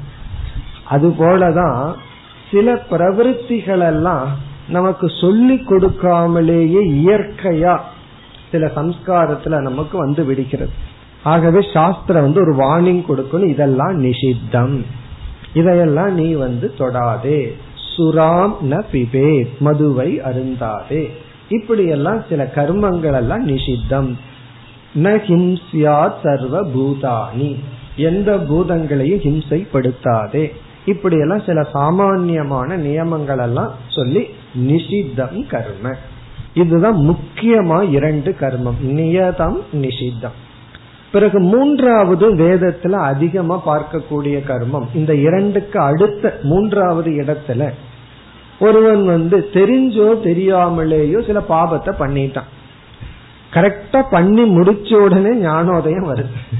[0.85, 1.93] அது போலதான்
[2.51, 4.27] சில பிரவருத்திகள் எல்லாம்
[4.67, 7.79] நமக்கு சொல்லி கொடுக்காமலேயே இயற்கையா
[8.51, 10.69] சில சம்ஸ்காரத்துல நமக்கு வந்து விடுகிறது.
[11.23, 14.85] ஆகவே சாஸ்திரம் வந்து ஒரு வார்னிங் கொடுக்கணும் இதெல்லாம் நிஷித்தம்.
[15.53, 17.53] இதையெல்லாம் நீ வந்து தொடாதே.
[17.97, 21.09] சுராம் ந பிபே மதுவை அருந்தாதே.
[21.49, 24.13] இப்படியெல்லாம் சில கர்மங்கள் எல்லாம் நிஷித்தம்.
[24.95, 27.55] ந ஹிம்சியா சர்வ பூதானி
[27.95, 30.51] எந்த பூதங்களையும் ஹிம்சைப்படுத்தாதே.
[30.85, 34.27] இப்படியெல்லாம் சில சாமான்யமான நியமங்கள் எல்லாம் சொல்லி
[34.67, 35.95] நிஷித்தம் கர்ம.
[36.53, 38.87] இதுதான் முக்கியமா இரண்டு கர்மம்.
[38.87, 40.37] நியதம் நிஷித்தம்.
[41.11, 44.85] பிறகு மூன்றாவது வேதத்துல அதிகமா பார்க்கக்கூடிய கர்மம்.
[44.93, 47.71] இந்த இரண்டுக்கு அடுத்த மூன்றாவது இடத்துல
[48.59, 52.47] ஒருவன் வந்து தெரிஞ்சோ தெரியாமலேயோ சில பாபத்தை பண்ணிட்டான்.
[53.51, 56.55] கரெக்டா பண்ணி முடிச்ச உடனே ஞானோதயம் வருது.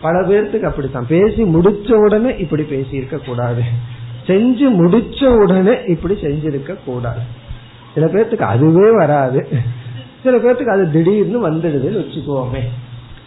[0.00, 1.06] பல பேர்த்துக்கு அப்படித்தான்.
[1.06, 3.62] பேசி முடிச்ச உடனே இப்படி பேசி இருக்க கூடாது.
[4.26, 7.20] செஞ்சு முடிச்ச உடனே இப்படி செஞ்சிருக்க கூடாது.
[7.94, 9.48] சில பேர்த்துக்கு அதுவே வராது.
[10.22, 12.60] சில பேர்த்துக்கு அது திடீர்னு வந்துடுதுன்னு வச்சுக்கோமே.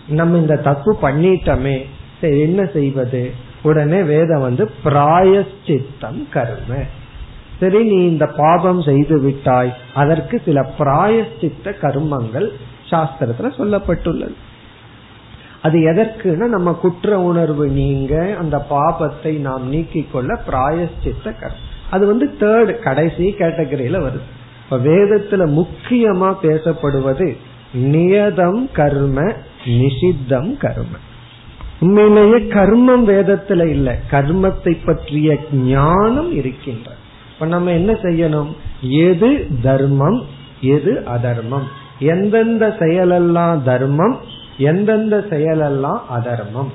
[0.07, 1.85] நம்ம இந்த தப்பு பண்ணிட்டோமே.
[2.21, 3.33] சரி என்ன செய்வது?
[3.61, 6.75] உடனே வேதம் வந்து பிராயஷ்சித்தம் கர்ம.
[7.59, 9.75] சரி நீ இந்த பாபம் செய்து விட்டாய்.
[9.93, 12.49] அதற்கு சில பிராயச்சித்த கர்மங்கள்
[12.89, 14.33] சாஸ்திரத்துல சொல்லப்பட்டுள்ளது.
[15.61, 22.35] அது எதற்குன்னா நம்ம குற்ற உணர்வு நீங்க அந்த பாபத்தை நாம் நீக்கிக் கொள்ள பிராயச்சித்த கர்மம் அது வந்து
[22.39, 24.21] தேர்ட் கடைசி கேட்டகரியில வருது.
[24.63, 27.37] இப்ப வேதத்துல முக்கியமா பேசப்படுவது
[27.77, 29.33] நியதம் கர்ம
[29.65, 30.97] நிஷித்தம் கர்ம.
[31.79, 33.99] உண்மையிலேயே கர்மம் வேதத்துல இல்ல.
[34.11, 36.91] கர்மத்தை பற்றிய ஞானம் இருக்கின்ற
[37.33, 38.51] இப்ப நம்ம என்ன செய்யணும்?
[38.81, 40.23] எது தர்மம்
[40.61, 41.67] எது அதர்மம்?
[41.99, 44.17] எந்தெந்த செயலெல்லாம் தர்மம்
[44.57, 46.71] எந்தெந்த செயலெல்லாம் அதர்மம்?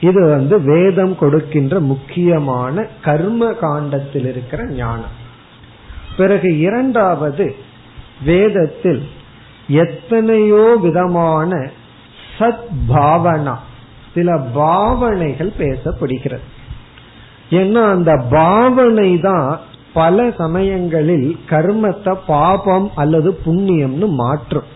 [0.00, 5.14] இது வந்து வேதம் கொடுக்கின்ற முக்கியமான கர்ம காண்டத்தில் இருக்கிற ஞானம்.
[6.16, 7.54] பிறகு இரண்டாவது
[8.24, 9.02] வேதத்தில்
[9.68, 11.70] எத்தனையோ விதமான
[12.38, 13.54] சத் பாவனா
[14.14, 16.46] சில பாவனைகள் பேசப்படுகிறது.
[17.50, 19.60] ஏன்னா அந்த பாவனை தான்
[19.94, 24.68] பல சமயங்களில் கர்மத்தை பாபம் அல்லது புண்ணியம்னு மாற்றும்.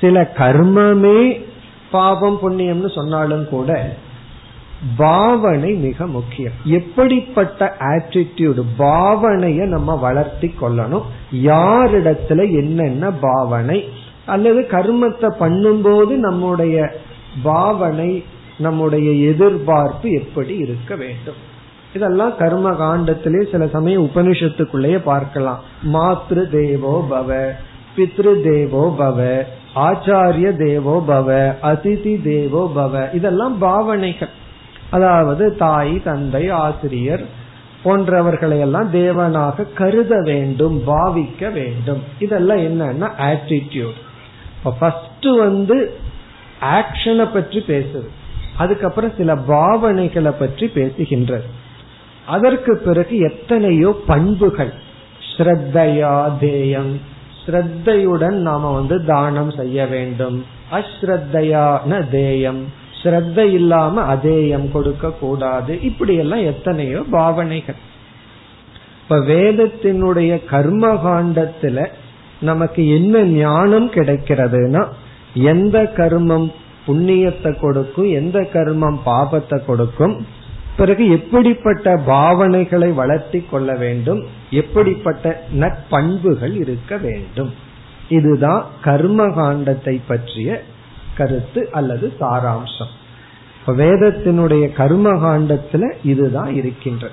[0.00, 1.18] சில கர்மமே
[1.90, 3.96] பாபம் புண்ணியம்னு சொன்னாலும் கூட
[4.96, 6.56] பாவனை மிக முக்கியம்.
[6.64, 11.06] எப்படிப்பட்ட ஆட்டிடியூடு பாவனைய நம்ம வளர்த்தி கொள்ளணும்.
[11.32, 13.78] யாரிடத்துல என்னென்ன பாவனை
[14.26, 16.76] அல்லது கர்மத்தை பண்ணும்போது நம்முடைய
[17.42, 18.24] பாவனை
[18.58, 21.40] நம்முடைய எதிர்பார்ப்பு எப்படி இருக்க வேண்டும்?
[21.98, 25.62] இதெல்லாம் கர்ம காண்டத்திலே சில சமயம் உபனிஷத்துக்குள்ளேயே பார்க்கலாம்.
[25.94, 27.40] மாத்ரு தேவோ பவ
[27.96, 29.20] பித்ரு தேவோ பவ
[29.86, 31.28] ஆச்சாரிய தேவோ பவ
[31.70, 32.94] அதிதி தேவோ பவ.
[33.14, 34.32] இதெல்லாம் பாவனைகள்.
[34.96, 37.24] அதாவது தாய் தந்தை ஆசிரியர்
[37.82, 42.00] போன்றவர்களை எல்லாம் தேவனாக கருத வேண்டும் பாவிக்க வேண்டும்.
[42.18, 43.98] இதெல்லாம் என்னன்னா ஆட்டிடியூட்
[44.78, 45.76] ஃபர்ஸ்ட் வந்து
[46.76, 48.08] ஆக்ஷனை பற்றி பேசுது.
[48.56, 51.48] அதுக்கப்புறம் சில பாவனைகளை பற்றி பேசுகின்றது.
[52.28, 54.72] அதற்கு பிறகு எத்தனையோ பண்புகள்.
[55.30, 56.92] ஸ்ரத்தையா தேயம்.
[57.42, 60.38] ஸ்ரத்தையுடன் நாம வந்து தானம் செய்ய வேண்டும்.
[60.78, 62.62] அஸ்ரத்தையான தேயம்.
[63.00, 65.72] ஸ்ரத்த இல்லாம அதேயம் கொடுக்க கூடாது.
[65.82, 67.78] இப்படி எல்லாம் எத்தனையோ பாவனைகள்.
[69.02, 71.86] இப்ப வேதத்தினுடைய கர்ம காண்டத்துல
[72.40, 74.82] நமக்கு என்ன ஞானம் கிடைக்கிறதுனா
[75.52, 76.48] எந்த கர்மம்
[76.86, 80.14] புண்ணியத்தை கொடுக்கும் எந்த கர்மம் பாபத்தை கொடுக்கும்
[80.78, 87.52] பிறகு எப்படிப்பட்ட பாவனைகளை வளர்த்தி கொள்ள வேண்டும் எப்படிப்பட்ட நற்பண்புகள் இருக்க வேண்டும்.
[88.08, 90.62] இதுதான் கர்ம காண்டத்தை பற்றிய
[91.16, 92.92] கருத்து அல்லது சாராம்சம்.
[93.66, 97.10] வேதத்தினுடைய கர்ம காண்டத்துல இதுதான் இருக்கின்ற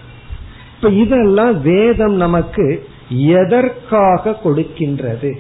[0.76, 2.66] இப்ப இதெல்லாம் வேதம் நமக்கு
[3.10, 5.32] எதற்காக கொடுக்கின்றது?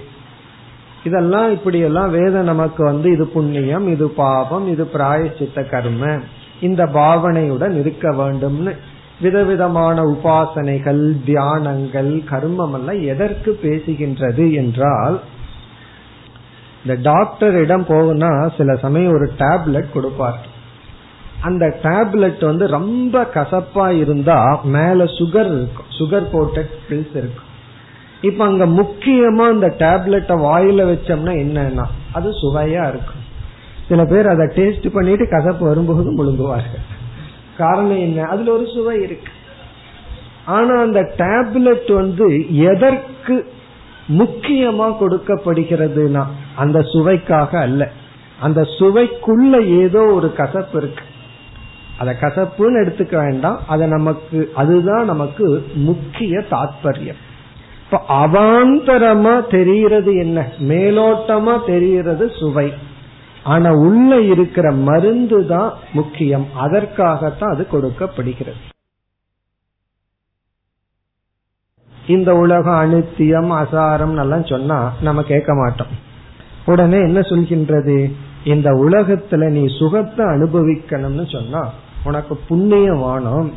[1.03, 6.19] இதெல்லாம் இப்படி எல்லாம் வேதம் நமக்கு வந்து இது புண்ணியம் இது பாவம் இது பிராயச்சித்த கர்ம
[6.67, 8.73] இந்த பாவனையுடன் இருக்க வேண்டும்னு
[9.21, 15.17] விதவிதமான உபாசனைகள் தியானங்கள் கர்மம் எல்லாம் எதற்கு பேசுகின்றது என்றால்
[16.81, 20.41] இந்த டாக்டரிடம் போகுனா சில சமயம் ஒரு டேப்லெட் கொடுப்பார்.
[21.47, 24.37] அந்த டேப்லெட் வந்து ரொம்ப கசப்பா இருந்தா
[24.75, 25.89] மேல சுகர் இருக்கும்.
[25.99, 27.49] சுகர் போட்ட பில்ஸ் இருக்கும்.
[28.21, 33.14] இப்ப அங்க முக்கியமா அந்த டேப்லெட்டை வாயில வச்சோம்னா என்னன்னா அது சுவையா இருக்கும்.
[33.89, 36.83] சில பேர் அதை டேஸ்ட் பண்ணிட்டு கசப்பு வரும்போது முழுங்குவார்கள்.
[37.57, 38.23] காரணம் என்ன?
[38.23, 39.31] அதுல ஒரு சுவை இருக்கு.
[40.45, 43.53] ஆனா அந்த டேப்லெட் வந்து எதற்கு
[44.07, 47.91] முக்கியமா கொடுக்கப்படுகிறதுனா அந்த சுவைக்காக அல்ல.
[48.39, 51.03] அந்த சுவைக்குள்ள ஏதோ ஒரு கசப்பு இருக்கு.
[51.97, 53.59] அத கசப்புன்னு எடுத்துக்க வேண்டாம்.
[53.67, 57.21] அதை நமக்கு அதுதான் நமக்கு முக்கிய தாத்பரியம்.
[57.85, 60.47] இப்ப அவாந்தரமா தெரிகிறது என்ன?
[60.59, 62.73] மேலோட்டமா தெரிகிறது சுவை.
[63.53, 66.45] ஆனா உள்ள இருக்கிற மருந்து தான் முக்கியம்.
[66.63, 68.61] அதற்காகத்தான் அது கொடுக்கப்படுகிறது.
[72.15, 75.93] இந்த உலகம் அனித்தியம் அசாரம் எல்லாம் சொன்னா நம்ம கேட்க மாட்டோம்.
[76.65, 77.97] உடனே என்ன சொல்கின்றது?
[78.53, 81.61] இந்த உலகத்துல நீ சுகத்தை அனுபவிக்கணும்னு சொன்னா
[82.03, 83.47] உனக்கு புண்ணியம் வேணும்.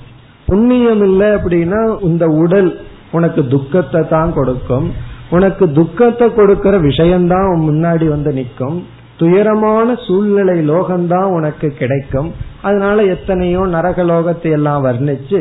[0.47, 2.71] புண்ணியம் இல்லை அப்படின்னா இந்த உடல்
[3.13, 4.87] உனக்கு துக்கத்தை தான் கொடுக்கும்.
[5.31, 8.79] உனக்கு துக்கத்தை கொடுக்கிற விஷயம்தான் முன்னாடி வந்து நிற்கும்.
[9.21, 12.31] துயரமான சூழ்நிலை லோகம்தான் உனக்கு கிடைக்கும்.
[12.67, 15.41] அதனால எத்தனையோ நரக லோகத்தை எல்லாம் வர்ணிச்சு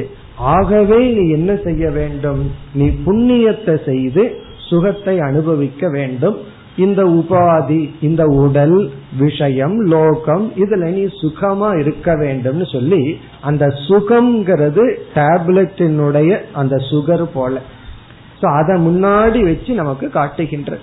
[0.55, 2.41] ஆகவே நீ என்ன செய்ய வேண்டும்?
[2.79, 4.23] நீ புண்ணியத்தை செய்து
[4.69, 6.37] சுகத்தை அனுபவிக்க வேண்டும்.
[6.85, 8.75] இந்த உபாதி இந்த உடல்
[9.19, 13.01] விஷயம் லோகம் இதுல நீ சுகமா இருக்க வேண்டும்னு சொல்லி
[13.49, 14.83] அந்த சுகம்ங்கிறது
[15.15, 17.55] டேப்லெட்டினுடைய அந்த சுகர் போல.
[18.41, 20.77] சோ அதை முன்னாடி வச்சு நமக்கு காட்டுகின்ற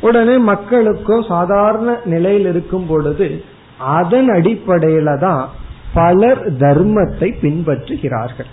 [0.00, 3.44] உடனே மக்களுக்கும் சாதாரண நிலையில் இருக்கும் பொழுது
[3.78, 5.48] அதன் அடிப்படையில தான்
[5.94, 8.50] பலர் தர்மத்தை பின்பற்றுகிறார்கள்.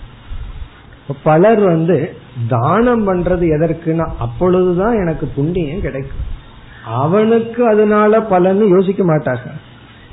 [1.22, 2.14] பலர் வந்து
[2.48, 6.24] தானம் பண்றது எதற்குன்னா அப்பொழுதுதான் எனக்கு புண்ணியம் கிடைக்கும்.
[6.84, 9.48] அவனுக்கு அதனால பலன்னு யோசிக்க மாட்டாங்க.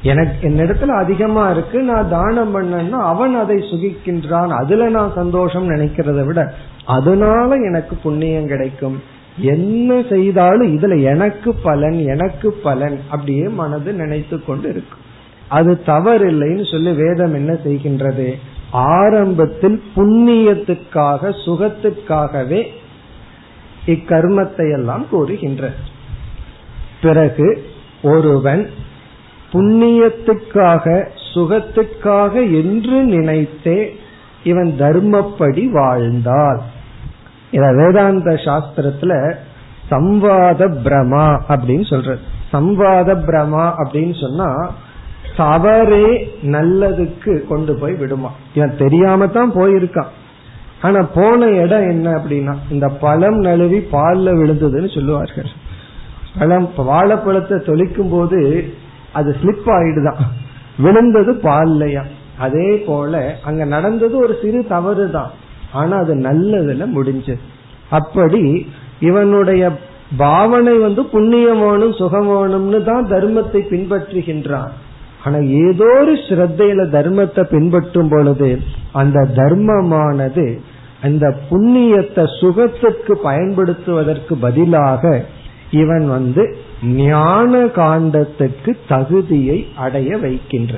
[0.01, 6.53] எனக்கு என்னிடத்துல அதிகமா இருக்கு நான் தானம் பண்ணேன்னா அவன் அதை சுகிக்கின்றான் அதுல நான் சந்தோஷம் நினைக்கிறத விட
[6.85, 9.03] அதனால எனக்கு புண்ணியம் கிடைக்கும்.
[9.37, 14.99] என்ன செய்தாலும் இதுல எனக்கு பலன் எனக்கு பலன் அப்படியே மனது நினைத்து கொண்டு இருக்கும்
[15.47, 18.33] அது தவறில்லைன்னு சொல்லி வேதம் என்ன செய்கின்றது?
[18.71, 22.67] ஆரம்பத்தில் புண்ணியத்துக்காக சுகத்துக்காகவே
[23.85, 25.71] இக்கர்மத்தை எல்லாம் கூறுகின்ற
[27.01, 27.63] பிறகு
[28.01, 28.69] ஒருவன்
[29.51, 33.93] புண்ணியத்துக்காக சுகத்துக்காக என்று நினைத்தே
[34.43, 36.61] இவன் தர்மப்படி வாழ்ந்தால்
[37.51, 39.35] இத வேதாந்த சாஸ்திரத்துல
[39.91, 42.19] சம்வாத பிரமா அப்படின்னு சொல்றது.
[42.53, 44.71] சம்வாத பிரமா அப்படின்னு சொன்னா
[45.37, 48.31] தவறே நல்லதுக்கு கொண்டு போய் விடுமா.
[48.53, 50.11] இவன் தெரியாம தான் போயிருக்கான்.
[50.81, 55.49] ஆனா போன இடம் என்ன அப்படின்னா இந்த பழம் நழுவி பால்ல விழுந்ததுன்னு சொல்லுவார்கள்.
[56.39, 58.69] பழம் வாழைப்பழத்தை தொலிக்கும் போது
[59.13, 60.21] அது ஸ்லிப் ஆயிடுதான்.
[60.77, 62.03] விழுந்தது பால்லையா.
[62.39, 65.31] அதே போல அங்க நடந்தது ஒரு சிறு தவறு தான்
[65.73, 67.39] ஆனா அது நல்லதுல முடிஞ்சது
[67.89, 68.67] அப்படி
[68.99, 69.71] இவனுடைய
[70.17, 74.71] பாவனை வந்து புண்ணியம் வேணும் சுகம் வேணும்னு தான் தர்மத்தை பின்பற்றுகின்றான்.
[75.23, 78.59] ஆனா ஏதோ ஒரு ஸ்ரத்தையில தர்மத்தை பின்பற்றும் பொழுது
[78.91, 80.59] அந்த தர்மமானது
[81.01, 85.23] அந்த புண்ணியத்தை சுகத்திற்கு பயன்படுத்துவதற்கு பதிலாக
[85.71, 90.73] இவன் வந்து ஞான காண்டத்துக்கு தகுதியை அடைய வைக்கின்ற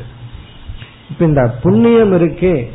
[1.10, 2.67] இப்ப இந்த புண்ணியம் இருக்கே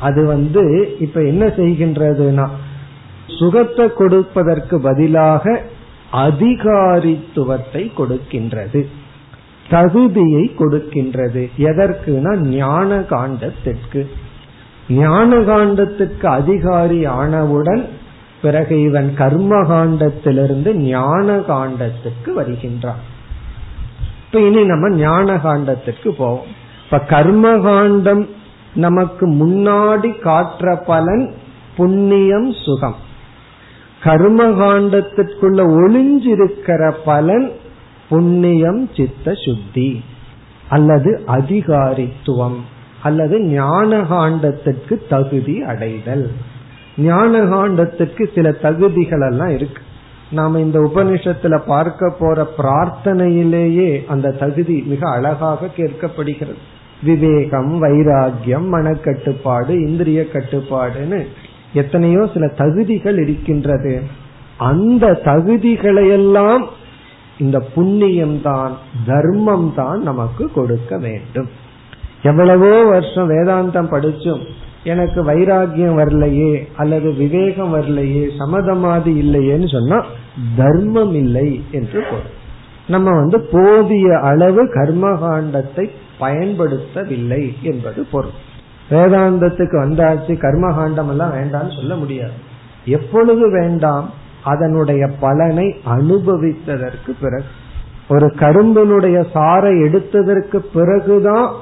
[0.00, 2.48] அது வந்து இப்ப என்ன செய்கின்றதுனா
[3.26, 5.62] சுகத்தை கொடுப்பதற்கு பதிலாக
[6.12, 8.86] அதிகாரித்துவத்தை கொடுக்கின்றது.
[9.70, 11.50] தகுதியை கொடுக்கின்றது.
[11.58, 14.06] எதற்குனா ஞான காண்டத்திற்கு
[14.88, 17.88] ஞான காண்டத்துக்கு அதிகாரி ஆனவுடன்
[18.42, 23.02] பிறகு இவன் கர்ம காண்டத்திலிருந்து ஞான காண்டத்துக்கு வருகின்றான்.
[24.26, 26.46] இப்ப இனி நம்ம ஞான காண்டத்திற்கு போவோம்.
[26.84, 28.28] இப்ப கர்ம காண்டம்
[28.76, 31.34] நமக்கு முன்னாடி காற்ற பலன்
[31.76, 32.96] புண்ணியம் சுகம்.
[34.02, 37.50] கர்ம காண்டத்திற்குள்ள ஒளிஞ்சிருக்கிற பலன்
[38.08, 40.04] புண்ணியம் சித்த சுத்தி.
[40.68, 42.56] அல்லது அதிகாரித்துவம்
[43.02, 46.30] அல்லது ஞான காண்டத்திற்கு தகுதி அடைதல்.
[46.96, 49.82] ஞான காண்டத்திற்கு சில தகுதிகள் எல்லாம் இருக்கு.
[50.30, 56.74] நாம இந்த உபனிஷத்துல பார்க்க போற பிரார்த்தனையிலேயே அந்த தகுதி மிக அழகாக கேட்கப்படுகிறது.
[57.02, 61.26] விவேகம் வைராகியம் மனக்கட்டுப்பாடு இந்திரிய கட்டுப்பாடுன்னு
[61.72, 64.02] எத்தனையோ சில தகுதிகள் இருக்கின்றது.
[64.56, 66.64] அந்த தகுதிகளையெல்லாம்
[67.38, 68.72] இந்த புண்ணியம்தான்
[69.06, 71.48] தர்மம் தான் நமக்கு கொடுக்க வேண்டும்.
[72.22, 74.40] எவ்வளவோ வருஷம் வேதாந்தம் படிச்சும்
[74.84, 80.04] எனக்கு வைராகியம் வரலையே அல்லது விவேகம் வரலையே சமதமாதி இல்லையேன்னு சொன்னா
[80.56, 82.32] தர்மம் இல்லை என்று பொருள்.
[82.88, 85.90] நம்ம வந்து போதிய அளவு கர்மகாண்டத்தை
[86.20, 88.36] பயன்படுத்தவில்லை என்பது பொருள்.
[88.90, 92.36] வேதாந்தத்துக்கு வந்தாச்சு கர்மகாண்டம் எல்லாம் வேண்டாம்னு சொல்ல முடியாது.
[92.84, 94.10] எப்பொழுது வேண்டாம்
[94.44, 97.44] அதனுடைய பலனை அனுபவித்ததற்கு பிறகு
[98.08, 101.54] ஒரு கரும்பினுடைய சாரை எடுத்ததற்கு பிறகுதான்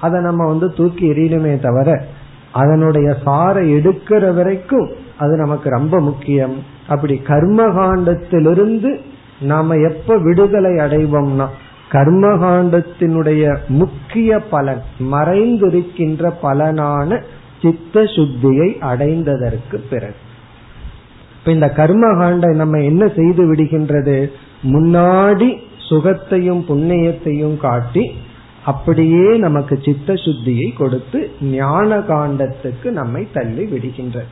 [0.00, 2.04] அதை நம்ம வந்து தூக்கி எறியணுமே தவிர
[2.52, 6.54] அதனுடைய சாரை எடுக்கிற வரைக்கும் அது நமக்கு ரொம்ப முக்கியம்.
[6.88, 9.00] அப்படி கர்மகாண்டத்திலிருந்து
[9.40, 11.46] நாம எப்ப விடுதலை அடைவோம்னா
[11.94, 14.82] கர்மகாண்டத்தினுடைய முக்கிய பலன்
[15.12, 17.22] மறைந்திருக்கின்ற பலனான
[17.62, 20.20] சித்த சுத்தியை அடைந்ததற்கு பிறகு.
[21.38, 24.18] இப்ப இந்த கர்மகாண்டம் நம்ம என்ன செய்து விடுகின்றது?
[24.62, 25.48] முன்னாடி
[25.88, 28.04] சுகத்தையும் புண்ணியத்தையும் காட்டி
[28.64, 34.24] அப்படியே நமக்கு சித்த சுத்தியை கொடுத்து ஞான காண்டத்துக்கு நம்மை தள்ளி விடுகின்ற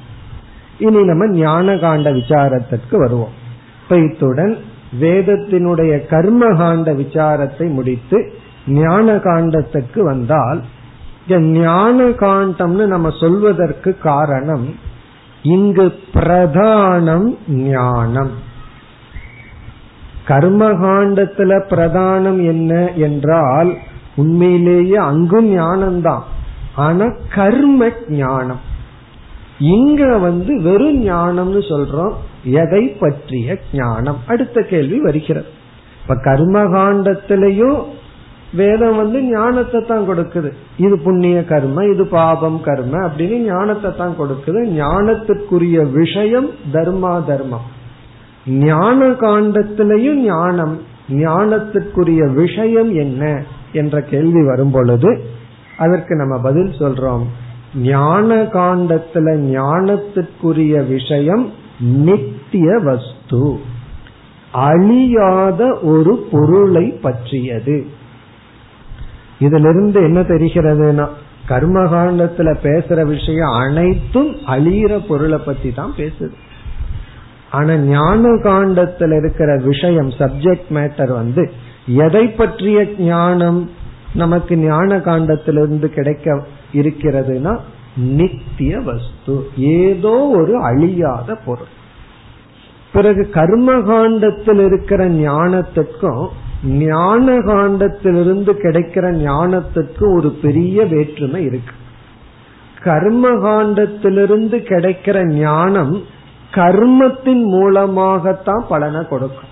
[0.79, 3.35] இனி நம்ம ஞான காண்ட விசாரத்திற்கு வருவோம்.
[3.83, 4.59] இப்ப இத்துடன்
[5.01, 8.32] வேதத்தினுடைய கர்ம காண்ட விசாரத்தை முடித்து
[8.66, 10.62] ஞான காண்டத்துக்கு வந்தால்
[11.28, 14.90] ஞான காண்டம்னு நம்ம சொல்வதற்கு காரணம்
[15.43, 18.30] இங்கு பிரதானம் ஞானம்.
[20.26, 23.74] கர்மகாண்டத்துல பிரதானம் என்ன என்றால்
[24.14, 26.22] உண்மையிலேயே அங்கும் ஞானம்தான்.
[26.74, 28.61] ஆனா கர்ம ஞானம்.
[29.59, 32.12] இங்க வந்து வெறும் ஞானம்னு சொல்றோம்
[32.45, 34.16] எதை பற்றிய ஞானம்?
[34.26, 35.47] அடுத்த கேள்வி வருகிறது.
[36.03, 37.82] இப்ப கர்மகாண்டத்திலையும்
[38.55, 40.53] வேதம் வந்து ஞானத்தை தான் கொடுக்குது.
[40.76, 44.66] இது புண்ணிய கர்ம இது பாபம் கர்ம அப்படின்னு ஞானத்தை தான் கொடுக்குது.
[44.66, 47.68] ஞானத்திற்குரிய விஷயம் தர்மா தர்மம்
[48.47, 55.20] ஞான காண்டத்திலையும் ஞானம் ஞானத்திற்குரிய விஷயம் என்ன என்ற கேள்வி வரும் பொழுது
[55.76, 57.22] அதற்கு நம்ம பதில் சொல்றோம்.
[57.74, 63.59] ஞான காண்டத்துல ஞானத்துக்குரிய விஷயம் நித்திய வஸ்து.
[64.53, 67.87] அழியாத ஒரு பொருளை பற்றியது.
[69.39, 71.09] இதிலிருந்து என்ன தெரிகிறதுனா
[71.49, 76.33] கர்மகாண்டத்துல பேசுற விஷயம் அனைத்தும் அழியிற பொருளை பத்தி தான் பேசுது.
[77.51, 81.53] ஆனா ஞான காண்டத்தில் இருக்கிற விஷயம் சப்ஜெக்ட் மேட்டர் வந்து
[81.87, 83.70] எதை பற்றிய ஞானம்
[84.14, 87.59] நமக்கு ஞான காண்டத்திலிருந்து கிடைக்க இருக்கிறதுனா
[87.97, 91.80] நித்திய வஸ்து ஏதோ ஒரு அழியாத பொருள்.
[92.93, 96.28] பிறகு கர்ம காண்டத்தில் இருக்கிற ஞானத்துக்கும்
[96.64, 101.74] ஞான காண்டத்திலிருந்து கிடைக்கிற ஞானத்துக்கு ஒரு பெரிய வேற்றுமை இருக்கு.
[102.82, 106.03] கர்ம காண்டத்திலிருந்து கிடைக்கிற ஞானம்
[106.51, 109.51] கர்மத்தின் மூலமாகத்தான் பலனை கொடுக்கும்.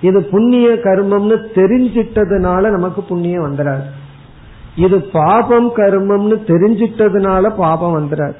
[0.00, 3.82] இது புண்ணிய கர்மம்னு தெரிஞ்சிட்டதுனால நமக்கு புண்ணியம் வந்துடாது.
[4.84, 8.38] இது பாபம் கர்மம்னு தெரிஞ்சிட்டதுனால பாபம் வந்துடாது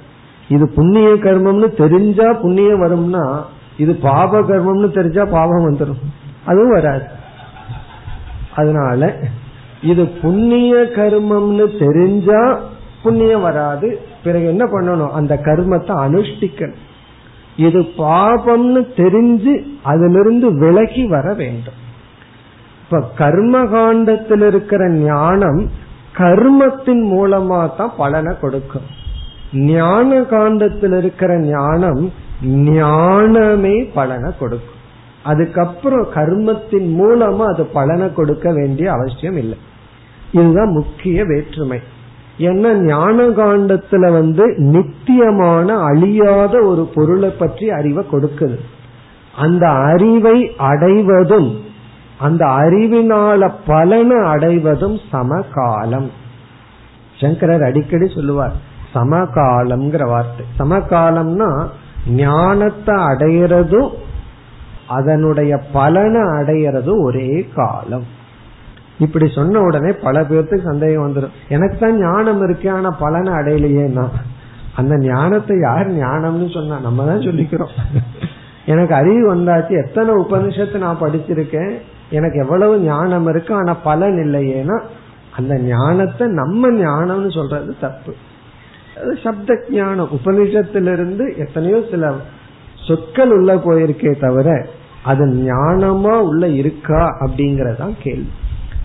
[0.49, 3.25] இது புண்ணிய கர்மம்னு தெரிஞ்சா புண்ணியம் வரும்னா
[3.77, 6.03] இது பாப கர்மம்னு தெரிஞ்சா பாபம் வந்துடும்
[6.45, 7.07] அதுவும் வராது.
[8.55, 9.01] அதனால
[9.83, 12.41] இது புண்ணிய கர்மம்னு தெரிஞ்சா
[13.03, 13.89] புண்ணியம் வராது.
[14.25, 15.11] பிறகு என்ன பண்ணணும்?
[15.11, 16.85] அந்த கர்மத்தை அனுஷ்டிக்கணும்.
[17.57, 21.79] இது பாபம்னு தெரிஞ்சு அதிலிருந்து விலகி வர வேண்டும்.
[22.83, 25.61] இப்ப கர்ம காண்டத்தில் இருக்கிற ஞானம்
[26.19, 28.83] கர்மத்தின் மூலமா தான் பலனை கொடுக்கும்.
[29.53, 32.13] ஞான காண்டத்தில் இருக்கிற ஞானம்
[32.45, 34.77] ஞானமே பலனை கொடுக்கும்.
[35.23, 39.59] அதுக்கப்புறம் கர்மத்தின் மூலமா அது பலனை கொடுக்க வேண்டிய அவசியம் இல்லை.
[40.33, 41.81] இதுதான் முக்கிய வேற்றுமை.
[42.39, 48.59] ஏன்னா ஞான காண்டத்துல வந்து நித்தியமான அழியாத ஒரு பொருளை பற்றி அறிவை கொடுக்குது.
[49.37, 51.67] அந்த அறிவை அடைவதும்
[52.27, 56.09] அந்த அறிவினால பலனை அடைவதும் சமகாலம்.
[57.21, 58.55] சங்கரர் அடிக்கடி சொல்லுவார்
[58.95, 60.45] சமகாலம்ங்கிற வார்த்தை.
[60.61, 61.51] சமகாலம்னா
[62.21, 63.91] ஞானத்தை அடையிறதும்
[64.99, 68.07] அதனுடைய பலனை அடையிறது ஒரே காலம்.
[69.05, 74.07] இப்படி சொன்ன உடனே பல பேர்த்துக்கு சந்தேகம் வந்துடும் எனக்கு தான் ஞானம் இருக்கு ஆனா பலனை அடையலையேன்னா
[74.81, 77.75] அந்த ஞானத்தை யார் ஞானம்னு சொன்னா நம்ம தான் சொல்லிக்கிறோம்.
[78.73, 81.73] எனக்கு அறிவு வந்தாச்சு எத்தனை உபனிஷத்து நான் படிச்சிருக்கேன்
[82.11, 84.81] எனக்கு எவ்வளவு ஞானம் இருக்கு ஆனா பலன் இல்லையேனா
[85.37, 88.15] அந்த ஞானத்தை நம்ம ஞானம்னு சொல்றது தப்பு.
[89.23, 90.09] சப்த ஞானம்.
[90.13, 92.15] உபனிஷத்திலிருந்து எத்தனையோ சில
[92.89, 94.67] சொற்கள் உள்ள போயிருக்கே தவிர
[95.05, 98.31] அது ஞானமா உள்ள இருக்கா அப்படிங்கறதான் கேள்வி.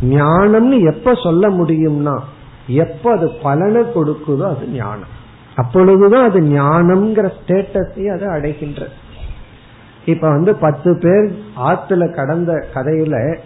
[0.02, 2.20] ஞானம்னு எப்ப சொல்ல முடியும்னா
[2.68, 5.22] எப்ப அது பலனை கொடுக்குதோ அது ஞானம்.
[5.56, 9.02] அப்பொழுதுதான் அது ஞானம்ங்கிற ஸ்டேட்டஸை அது அடைகின்றது.
[10.06, 13.38] இப்ப வந்து பத்து பேர் ஆத்துல கடந்த கதையில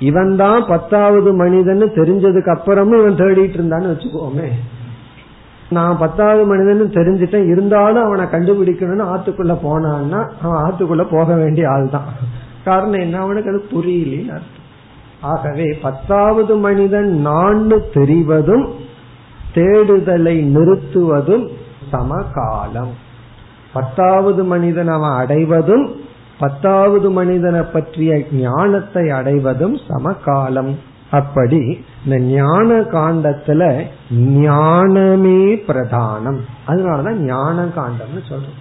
[0.00, 4.48] இவன் தான் பத்தாவது மனிதன் தெரிஞ்சதுக்கு அப்புறமும் இவன் தேடிட்டு இருந்தான்னு வச்சுக்கோமே.
[5.70, 12.12] நான் பத்தாவது மனிதன் தெரிஞ்சிட்டேன் இருந்தாலும் அவனை கண்டுபிடிக்கணும்னு ஆத்துக்குள்ள போனான்னா அவன் ஆத்துக்குள்ள போக வேண்டிய ஆள் தான்.
[12.64, 13.18] காரணம் என்ன?
[13.18, 14.62] அவனுக்கு அது புரியலன்னு அர்த்தம்.
[15.20, 18.66] ஆகவே பத்தாவது மனிதன் நான் தெரிவதும்
[19.54, 21.48] தேடுதலை நிறுத்துவதும்
[21.90, 23.03] சமகாலம்.
[23.74, 25.86] பத்தாவது மனிதன் அவன் அடைவதும்
[26.38, 30.72] பத்தாவது மனிதனை பற்றிய ஞானத்தை அடைவதும் சமகாலம்.
[31.10, 31.60] அப்படி
[32.04, 33.62] இந்த ஞான காண்டத்துல
[34.44, 36.40] ஞானமே பிரதானம்.
[36.66, 38.60] அதனாலதான் ஞான காண்டம்னு சொல்றோம்.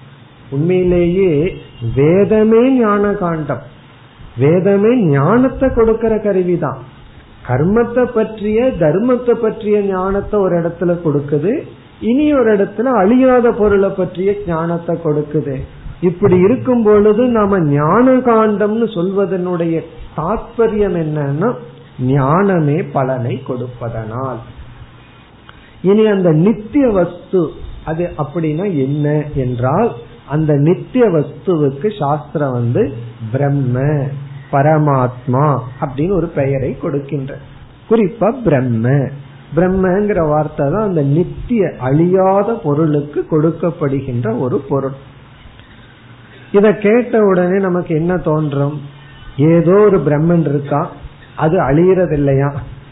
[0.49, 1.53] உண்மையிலேயே
[1.95, 3.64] வேதமே ஞான காண்டம்
[4.38, 6.82] வேதமே ஞானத்தை கொடுக்கிற கருவிதான்.
[7.47, 11.53] கர்மத்தை பற்றிய தர்மத்தை பற்றிய ஞானத்தை ஒரு இடத்துல கொடுக்குது.
[12.10, 15.56] இனி ஒரு இடத்துல அழியாத பொருளை பற்றிய ஞானத்தை கொடுக்குது.
[16.01, 19.76] இப்படி இருக்கும் பொழுது நாம ஞான காண்டம்னு சொல்வதனுடைய
[20.18, 21.49] தாற்பயம் என்னன்னா
[21.99, 24.41] ஞானமே பலனை கொடுப்பதனால்.
[25.82, 27.41] இனி அந்த நித்திய வஸ்து
[27.86, 29.91] அது அப்படின்னா என்ன என்றால்
[30.30, 32.84] அந்த நித்திய வஸ்துவுக்கு சாஸ்திரம் வந்து
[33.32, 33.80] பிரம்ம
[34.51, 35.45] பரமாத்மா
[35.82, 37.34] அப்படின்னு ஒரு பெயரை கொடுக்கின்ற.
[37.89, 38.88] குறிப்பா பிரம்ம.
[39.56, 44.97] பிரம்மங்கிற வார்த்தை தான் அந்த நித்திய அழியாத பொருளுக்கு கொடுக்கப்படுகின்ற ஒரு பொருள்.
[46.51, 48.82] இத கேட்ட உடனே நமக்கு என்ன தோன்றும்?
[49.38, 50.89] ஏதோ ஒரு பிரம்மன் இருக்கா?
[51.36, 52.49] அது அழியறது இல்லையா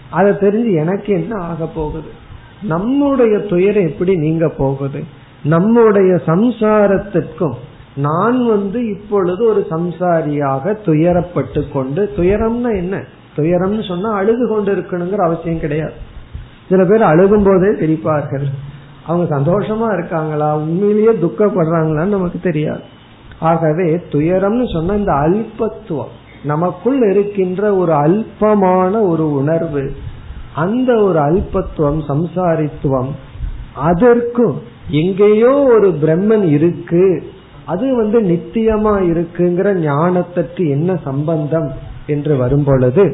[0.09, 2.09] அதை தெரிஞ்சு எனக்கு என்ன ஆக போகுது?
[2.62, 5.01] நம்முடைய துயரம் எப்படி நீங்க போகுது?
[5.43, 7.57] நம்முடைய சம்சாரத்திற்கும்
[7.95, 12.95] நான் வந்து இப்பொழுது ஒரு சம்சாரியாக துயரப்பட்டு கொண்டு துயரம்னா என்ன?
[13.36, 15.97] துயரம்னு சொன்னா அழுது கொண்டு இருக்கணுங்கிற அவசியம் கிடையாது.
[16.72, 18.47] சில பேர் அழுகும் போதே சிரிப்பார்கள்.
[19.07, 20.49] அவங்க சந்தோஷமா இருக்காங்களா?
[20.57, 22.84] உண்மையிலேயே துக்கப்படுறாங்களான்னு நமக்கு தெரியாது.
[23.39, 29.84] ஆகவே துயரம்னு சொன்ன இந்த அல்பத்துவம் நமக்குள் இருக்கின்ற ஒரு அல்பமான ஒரு உணர்வு
[30.55, 33.11] அந்த ஒரு அல்பத்துவம் சம்சாரித்துவம்
[33.89, 34.55] அதற்கும்
[35.01, 37.05] எங்கேயோ ஒரு பிரம்மன் இருக்கு.
[37.65, 41.69] அது வந்து நித்தியமா இருக்குங்கிற ஞானத்திற்கு என்ன சம்பந்தம்
[42.07, 43.05] என்று வரும் பொழுது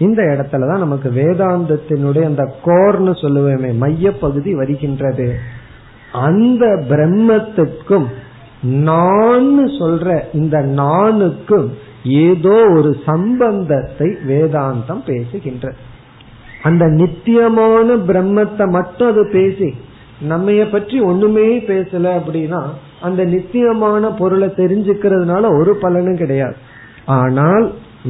[0.00, 5.26] இந்த இடத்துலதான் நமக்கு வேதாந்தத்தினுடைய அந்த கோர்னு சொல்லுவேமே மைய பகுதி வருகின்றது.
[6.12, 8.08] அந்த பிரம்மத்துக்கும்
[8.62, 11.68] நான் சொல்ற இந்த நானுக்கும்
[12.04, 15.72] ஏதோ ஒரு சம்பந்தத்தை வேதாந்தம் பேசுகின்ற.
[16.62, 19.68] அந்த நித்தியமான பிரம்மத்தை மட்டும் அது பேசி
[20.28, 22.62] நம்மைய பற்றி ஒண்ணுமே பேசல அப்படின்னா
[23.00, 26.56] அந்த நித்தியமான பொருளை தெரிஞ்சுக்கிறதுனால ஒரு பலனும் கிடையாது.
[27.18, 27.66] ஆனால்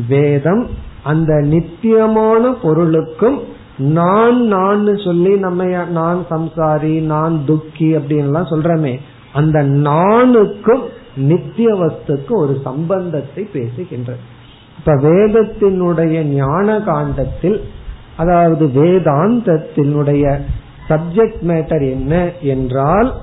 [0.09, 0.65] வேதம்
[1.03, 3.41] அந்த நித்தியமான பொருளுக்கும்
[3.79, 9.01] நான் நான் சொல்லி நம்ம நான் சம்சாரி நான் துக்கி அப்படின்லாம் சொல்றமே
[9.33, 10.83] அந்த நானுக்கும்
[11.17, 14.23] நித்திய வஸ்துக்கும் ஒரு சம்பந்தத்தை பேசுகின்றது
[14.79, 17.61] இப்ப வேதத்தினுடைய ஞான காண்டத்தில்
[18.17, 20.41] அதாவது வேதாந்தத்தினுடைய
[20.89, 23.15] சப்ஜெக்ட் மேட்டர் என்ன என்றால்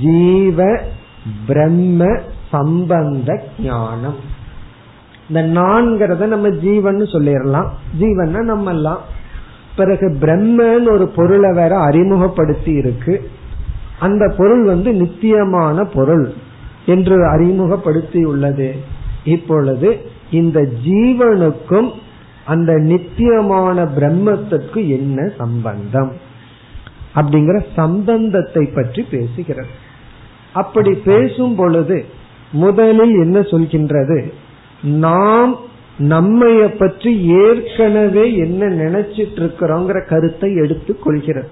[0.00, 0.80] ஜீவ
[1.46, 2.18] பிரம்ம
[2.50, 4.33] சம்பந்த ஞானம்.
[5.28, 7.68] இந்த நான்கிறத நம்ம ஜீவன் சொல்லிடலாம்.
[7.98, 9.00] ஜீவன் நம்ம எல்லாம்
[9.76, 13.30] பிறகு பிரம்மன் ஒரு பொருளை வேற அறிமுகப்படுத்தி இருக்கு.
[13.98, 16.32] அந்த பொருள் வந்து நித்தியமான பொருள்
[16.86, 18.74] என்று அறிமுகப்படுத்தி உள்ளது.
[19.24, 20.00] இப்பொழுது
[20.30, 21.90] இந்த ஜீவனுக்கும்
[22.44, 26.12] அந்த நித்தியமான பிரம்மத்திற்கு என்ன சம்பந்தம்?
[27.14, 29.72] அப்படிங்கிற சம்பந்தத்தை பற்றி பேசுகிறது.
[30.52, 32.04] அப்படி பேசும் பொழுது
[32.50, 34.32] முதலில் என்ன சொல்கின்றது?
[34.84, 35.58] நாம்
[35.98, 41.48] நம்மைய பற்றி ஏற்கனவே என்ன நினைச்சிட்டு இருக்கிறோங்கிற கருத்தை எடுத்துக் கொள்கிறது.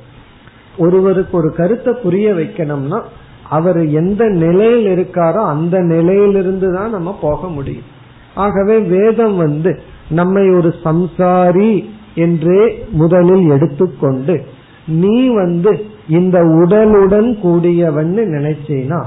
[0.77, 3.03] ஒருவருக்கு ஒரு கருத்தை புரிய வைக்கணும்னா
[3.49, 7.89] அவர் எந்த நிலையில் இருக்காரோ அந்த நிலையிலிருந்து தான் நம்ம போக முடியும்.
[8.35, 14.45] ஆகவே வேதம் வந்து நம்மை ஒரு சம்சாரி என்றே முதலில் எடுத்துக்கொண்டு
[14.87, 19.01] நீ வந்து இந்த உடலுடன் கூடியவன்னு நினைச்சேனா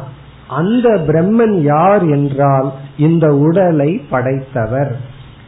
[0.48, 4.96] அந்த பிரம்மன் யார் என்றால் இந்த உடலை படைத்தவர்.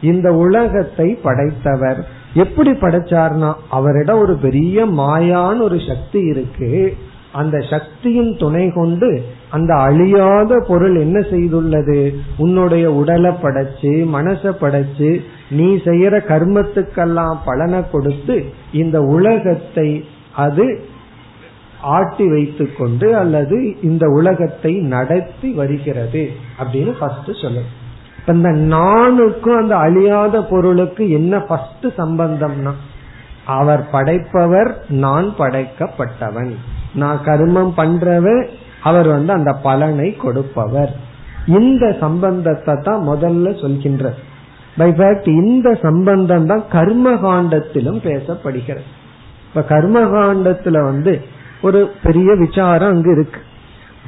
[0.00, 2.06] இந்த உலகத்தை படைத்தவர்.
[2.34, 6.96] எப்படி படைச்சார்னா அவரிடம் ஒரு பெரிய மாயான ஒரு சக்தி இருக்கு.
[7.32, 12.14] அந்த சக்தியின் துணை கொண்டு அந்த அழியாத பொருள் என்ன செய்துள்ளது?
[12.36, 15.20] உன்னுடைய உடலை படைச்சு மனசை படைச்சு
[15.50, 20.80] நீ செய்யற கர்மத்துக்கெல்லாம் பலனை கொடுத்து இந்த உலகத்தை அது
[21.80, 27.86] ஆட்டி வைத்துக் கொண்டு அல்லது இந்த உலகத்தை நடத்தி வருகிறது அப்படின்னு ஃபர்ஸ்ட் சொல்லுங்க
[28.26, 32.72] இந்த நானுக்கும் அந்த அழியாத பொருளுக்கு என்ன ஃபர்ஸ்ட் சம்பந்தம்னா
[33.44, 36.54] அவர் படைப்பவர் நான் படைக்கப்பட்டவன்.
[36.94, 38.48] நான் கர்மம் பண்றவர்
[38.82, 40.96] அவர் வந்து அந்த பலனை கொடுப்பவர்.
[41.46, 44.14] இந்த சம்பந்தத்தை தான் முதல்ல சொல்கின்ற
[44.76, 48.84] பை ஃபேக்ட் இந்த சம்பந்தம் தான் கர்ம காண்டத்திலும் பேசப்படுகிறது.
[49.48, 51.20] இப்ப கர்மகாண்டத்துல வந்து
[51.62, 53.40] ஒரு பெரிய விசாரம் அங்க இருக்கு.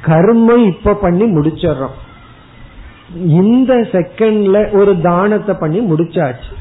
[0.05, 1.97] கர்மம் இப்ப பண்ணி முடிச்சிடறோம்.
[3.23, 6.51] இந்த செகண்ட்ல ஒரு தானத்தை பண்ணி முடிச்சாச்சு.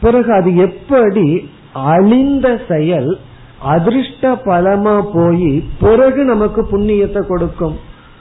[0.00, 3.18] பிறகு அது எப்படி அழிந்த செயல்
[3.60, 7.78] அதிர்ஷ்ட பலமா போய் பிறகு நமக்கு புண்ணியத்தை கொடுக்கும்?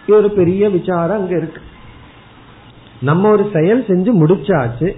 [0.08, 1.62] ஒரு பெரிய விசாரம் அங்க இருக்கு.
[3.00, 4.90] நம்ம ஒரு செயல் செஞ்சு முடிச்சாச்சு.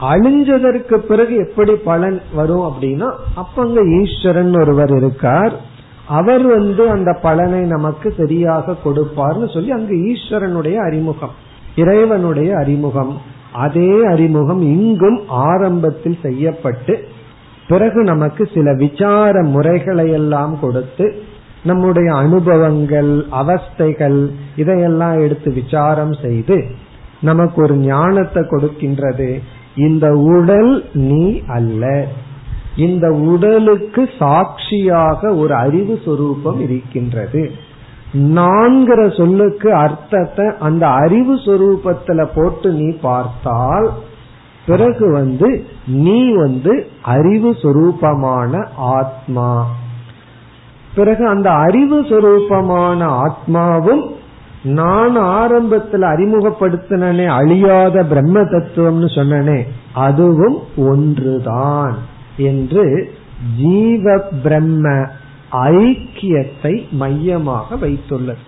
[0.00, 5.76] அழிஞ்சதற்கு பிறகு எப்படி பலன் வரும் அப்படின்னா அப்ப அங்க ஈஸ்வரன் ஒருவர் இருக்கார்.
[6.08, 11.30] அவர் வந்து அந்த பலனை நமக்கு சரியாக கொடுப்பார்னு சொல்லி அங்கு ஈஸ்வரனுடைய அறிமுகம்
[11.76, 13.20] இறைவனுடைய அறிமுகம்.
[13.52, 17.08] அதே அறிமுகம் இங்கும் ஆரம்பத்தில் செய்யப்பட்டு
[17.68, 21.22] பிறகு நமக்கு சில விசார முறைகளை எல்லாம் கொடுத்து
[21.62, 26.64] நம்முடைய அனுபவங்கள் அவஸ்தைகள் இதையெல்லாம் எடுத்து விசாரம் செய்து
[27.20, 29.40] நமக்கு ஒரு ஞானத்தை கொடுக்கின்றது.
[29.76, 32.06] இந்த உடல் நீ அல்ல.
[32.78, 37.42] இந்த உடலுக்கு சாட்சியாக ஒரு அறிவு சொரூபம் இருக்கின்றது.
[38.12, 43.88] நான்கிற சொல்லுக்கு அர்த்தத்தை அந்த அறிவு சொரூபத்துல போட்டு நீ பார்த்தால்
[44.66, 49.50] பிறகு வந்து நீ வந்து அறிவு சொரூபமான ஆத்மா.
[50.94, 54.04] பிறகு அந்த அறிவு சொரூபமான ஆத்மாவும்
[54.62, 59.58] நான் ஆரம்பத்தில் அறிமுகப்படுத்தினே அழியாத பிரம்ம தத்துவம்னு சொன்னனே
[59.94, 61.96] அதுவும் ஒன்றுதான்.
[62.38, 63.12] என்று
[63.56, 65.06] ஜீவ பிரம்ம
[65.52, 68.42] ஐக்கியத்தை மையமாக வைத்துள்ளது.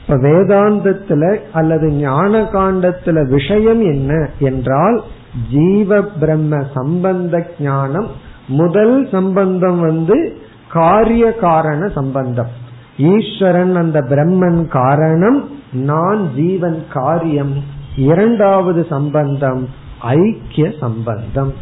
[0.00, 5.02] இப்ப வேதாந்தத்துல அல்லது ஞான காண்டத்துல விஷயம் என்ன என்றால்
[5.50, 8.06] ஜீவ பிரம்ம சம்பந்த ஞானம்
[8.48, 10.38] முதல் சம்பந்தம் வந்து
[10.68, 12.48] காரிய காரண சம்பந்தம்.
[12.96, 17.62] ஈஸ்வரன் அந்த பிரம்மன் காரணம் நான் ஜீவன் காரியம்.
[17.96, 21.52] இரண்டாவது சம்பந்தம் ஐக்கிய சம்பந்தம்.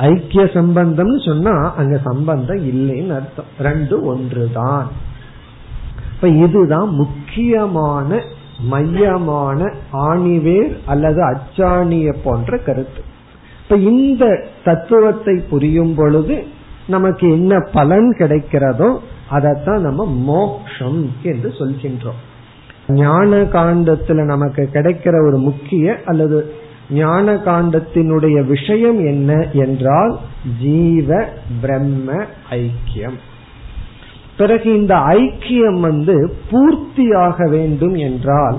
[0.00, 3.44] ஐக்கிய சம்பந்தம்னு சொன்னா அங்க சம்பந்தம் இல்லைன்னு அர்த்தம்.
[3.60, 4.90] ரெண்டு ஒன்றுதான்.
[6.14, 8.22] இப்ப இதுதான் முக்கியமான
[8.62, 13.02] மையமான ஆணிவேர் அல்லது அச்சாணிய போன்ற கருத்து.
[13.62, 16.44] இப்ப இந்த தத்துவத்தை புரியும் பொழுது
[16.86, 18.98] நமக்கு என்ன பலன் கிடைக்கிறதோ
[19.30, 22.20] அதைத்தான் நம்ம மோக்ஷம் என்று சொல்கின்றோம்.
[22.88, 26.54] ஞான காண்டத்துல நமக்கு கிடைக்கிற ஒரு முக்கிய அல்லது
[26.90, 30.18] ஞான காண்டத்தினுடைய விஷயம் என்ன என்றால்
[30.60, 31.24] ஜீவ
[31.60, 32.12] பிரம்ம
[32.50, 33.18] ஐக்கியம்.
[34.36, 38.58] பிறகு இந்த ஐக்கியம் வந்து பூர்த்தியாக வேண்டும் என்றால்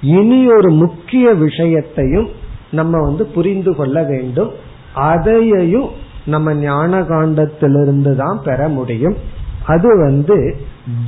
[0.00, 2.28] இனி ஒரு முக்கிய விஷயத்தையும்
[2.70, 4.50] நம்ம வந்து புரிந்து கொள்ள வேண்டும்.
[4.94, 5.88] அதையையும்
[6.24, 9.16] நம்ம ஞான காண்டத்திலிருந்து தான் பெற முடியும்.
[9.64, 10.56] அது வந்து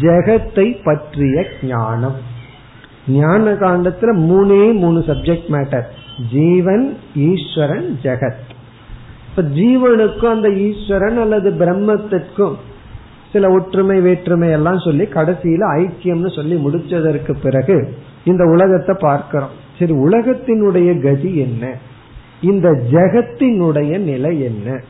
[0.01, 2.15] ஜெகத்தை பற்றிய ஞானம்.
[3.09, 5.89] ஞான காண்டத்துல மூணே மூணு சப்ஜெக்ட் மேட்டர்
[6.33, 8.47] ஜீவன் ஈஸ்வரன் ஜெகத்.
[9.29, 12.55] இப்ப ஜீவனுக்கும் அந்த ஈஸ்வரன் அல்லது பிரம்மத்திற்கும்
[13.33, 17.95] சில ஒற்றுமை வேற்றுமை எல்லாம் சொல்லி கடைசியில ஐக்கியம்னு சொல்லி முடிச்சதற்கு பிறகு
[18.25, 19.51] இந்த உலகத்தை பார்க்கிறோம்.
[19.79, 21.77] சரி உலகத்தினுடைய கதி என்ன?
[22.41, 24.83] இந்த ஜெகத்தினுடைய நிலை என்ன?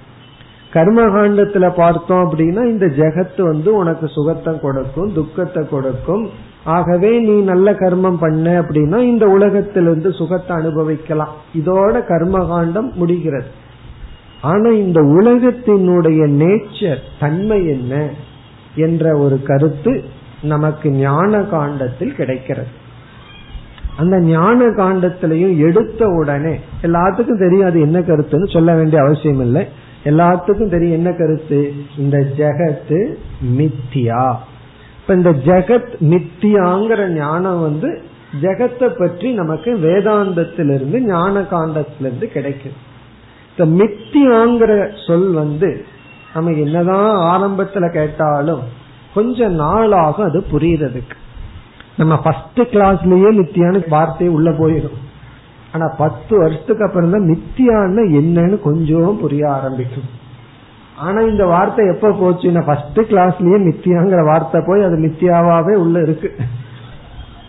[0.73, 6.29] கர்மகாண்டத்துல பார்த்தோம் அப்படின்னா இந்த ஜெகத்து வந்து உனக்கு சுகத்தை கொடுக்கும் துக்கத்தை கொடுக்கும்
[6.69, 11.35] ஆகவே நீ நல்ல கர்மம் பண்ண அப்படின்னா இந்த உலகத்திலிருந்து சுகத்தை அனுபவிக்கலாம்.
[11.55, 13.51] இதோட கர்மகாண்டம் முடிகிறது.
[14.43, 18.09] ஆனா இந்த உலகத்தினுடைய நேச்சர் தன்மை என்ன
[18.75, 20.05] என்ற ஒரு கருத்து
[20.43, 22.73] நமக்கு ஞான காண்டத்தில் கிடைக்கிறது.
[23.97, 29.65] அந்த ஞான காண்டத்திலையும் எடுத்த உடனே எல்லாத்துக்கும் தெரியாது என்ன கருத்துன்னு சொல்ல வேண்டிய அவசியம் இல்லை.
[30.05, 31.73] எல்லாத்துக்கும் தெரியும் என்ன கருத்து?
[31.99, 33.01] இந்த ஜெகத்து
[33.59, 34.35] மித்தியா.
[35.09, 38.03] இப்ப இந்த ஜெகத் மித்தியாங்கிற ஞானம் வந்து
[38.41, 42.75] ஜெகத்தை பற்றி நமக்கு வேதாந்தத்திலிருந்து ஞான காண்டத்திலிருந்து கிடைக்கும்.
[43.51, 45.85] இந்த மித்தியாங்கிற சொல் வந்து
[46.35, 48.61] நம்ம என்னதான் ஆரம்பத்துல கேட்டாலும்
[49.15, 51.17] கொஞ்ச நாளாகும் அது புரியறதுக்கு.
[51.97, 55.01] நம்ம ஃபர்ஸ்ட் கிளாஸ்லயே மித்தியான வார்த்தை உள்ள போயிடும்.
[55.73, 60.18] ஆனா பத்து வருஷத்துக்கு அப்புறம் தான் மித்தியான்னு என்னன்னு கொஞ்சம் புரிய ஆரம்பிக்கும்.
[61.01, 66.35] ஆனா இந்த வார்த்தை எப்ப போச்சுன்னா ஃபர்ஸ்ட் கிளாஸ்லயே மித்தியாங்கிற வார்த்தை போய் அது மித்தியாவாவே உள்ள இருக்கு.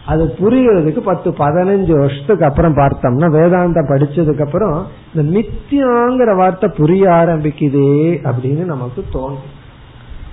[0.05, 8.31] அது புரியறதுக்கு பத்து பதினஞ்சு வருஷத்துக்கு அப்புறம் பார்த்தோம்னா வேதாந்தம் படிச்சதுக்கு அப்புறம் இந்த மித்தியாங்கிற வார்த்தை புரிய ஆரம்பிக்குதே
[8.31, 9.45] அப்படின்னு நமக்கு தோணும்.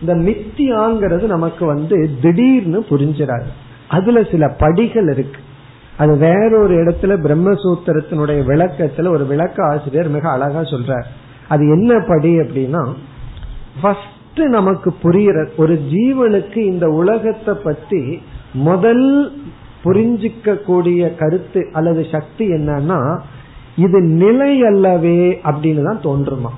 [0.00, 3.46] இந்த மித்தியாங்கிறது நமக்கு வந்து திடீர்னு புரிஞ்சிடாது.
[3.88, 5.40] அதுல சில படிகள் இருக்கு.
[5.96, 11.06] அது வேறொரு இடத்துல பிரம்மசூத்திரத்தினுடைய விளக்கத்துல ஒரு விளக்க ஆசிரியர் மிக அழகா சொல்றார்.
[11.48, 12.82] அது என்ன படி அப்படின்னா
[13.80, 18.20] ஃபர்ஸ்ட் நமக்கு புரிகிற ஒரு ஜீவனுக்கு இந்த உலகத்தை பத்தி
[18.52, 19.06] முதல்
[19.84, 23.20] புரிஞ்சிக்க கூடிய கருத்து அல்லது சக்தி என்னன்னா
[23.76, 26.50] இது நிலை அல்லவே அப்படின்னு தான் தோன்றுமா.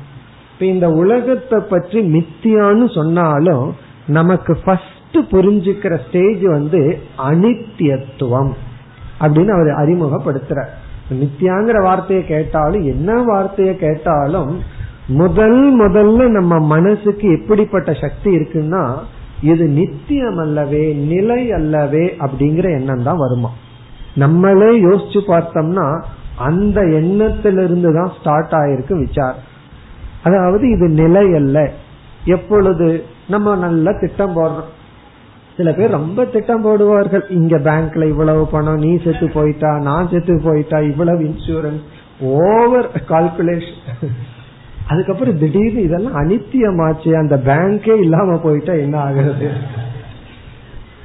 [0.53, 3.75] இப்ப இந்த உலகத்தை பற்றி மித்தியான்னு சொன்னாலும்
[4.07, 6.99] நமக்கு ஃபர்ஸ்ட் புரிஞ்சுக்கிற ஸ்டேஜ் வந்து
[7.31, 8.53] அனித்தியத்துவம்
[9.21, 10.61] அப்படின்னு அவர் அறிமுகப்படுத்துற
[11.11, 14.53] நித்தியாங்கிற வார்த்தையை கேட்டாலும் என்ன வார்த்தையை கேட்டாலும்
[15.09, 18.99] முதல் முதல்ல நம்ம மனசுக்கு எப்படிப்பட்ட சக்தி இருக்குன்னா
[19.41, 23.51] இது நித்தியம் அல்லவே நிலை அல்லவே அப்படிங்கிற எண்ணம் தான் வருமா?
[24.15, 26.03] நம்மளே யோசிச்சு பார்த்தோம்னா
[26.37, 29.43] அந்த எண்ணத்திலிருந்து தான் ஸ்டார்ட் ஆயிருக்கு விசாரம்.
[30.23, 31.73] அதாவது இது நிலை அல்ல.
[32.25, 34.71] எப்பொழுது நம்ம நல்ல திட்டம் போடுறோம்.
[35.57, 37.31] சில பேர் ரொம்ப திட்டம் போடுவார்கள்.
[37.31, 41.85] இங்க பேங்க்ல இவ்வளவு பணம் நீ செத்து போயிட்டா நான் செத்து போயிட்டா இவ்வளவு இன்சூரன்ஸ்
[42.21, 43.77] ஓவர் கால்குலேஷன்
[44.89, 49.49] அதுக்கப்புறம் திடீர்னு இதெல்லாம் அனித்தியமாச்சு அந்த பேங்கே இல்லாம போயிட்டா என்ன ஆகுறது?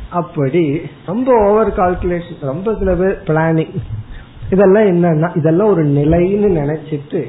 [0.10, 3.74] அப்படி ரொம்ப ஓவர் கால்குலேஷன் ரொம்ப சில பேர் பிளானிங்
[4.50, 7.24] இதெல்லாம் என்னன்னா இதெல்லாம் ஒரு நிலைன்னு நினைச்சிட்டு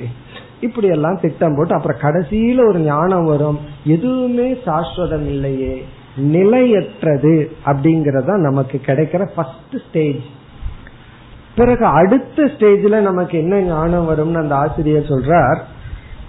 [0.61, 3.59] இப்படி எல்லாம் திட்டம் போட்டு அப்புறம் கடைசியில ஒரு ஞானம் வரும்.
[3.85, 5.75] எதுவுமே சாஸ்வதம் இல்லையே.
[6.17, 7.35] நிலையற்றது
[7.67, 10.25] அப்படிங்கறத நமக்கு கிடைக்கிற ஃபர்ஸ்ட் ஸ்டேஜ்
[11.55, 15.61] பிறகு அடுத்த ஸ்டேஜ்ல நமக்கு என்ன ஞானம் வரும்னு அந்த ஆசிரியர் சொல்றார்.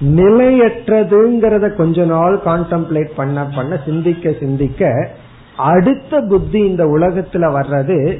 [0.01, 5.09] நிலையற்றதுங்கிறத கொஞ்ச நாள் கான்டம்ப்ளேட் பண்ண பண்ண சிந்திக்க சிந்திக்க
[5.57, 8.17] அடுத்த புத்தி இந்த உலகத்துல வர்றது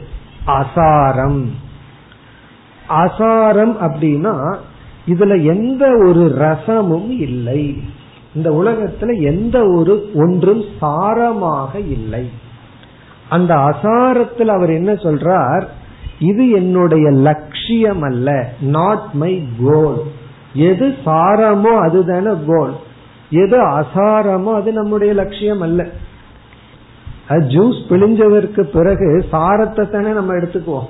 [0.47, 1.45] அசாரம்.
[2.89, 4.55] அசாரம் அப்படின்னா
[5.07, 7.77] இதுல எந்த ஒரு ரசமும் இல்லை.
[8.35, 12.29] இந்த உலகத்துல எந்த ஒரு ஒன்றும் சாரமாக இல்லை.
[13.29, 15.63] அந்த அசாரத்தில் அவர் என்ன சொல்றார்?
[16.19, 20.01] இது என்னுடைய லட்சியம் அல்ல நாட் மை கோல்
[20.55, 22.73] எது சாரமோ அதுதானே கோல்
[23.29, 25.85] எது அசாரமோ அது நம்முடைய லட்சியம் அல்ல.
[27.29, 30.87] ஜூஸ் பிழிஞ்சதற்கு பிறகு சாரத்தை தானே நம்ம எடுத்துக்குவோம்.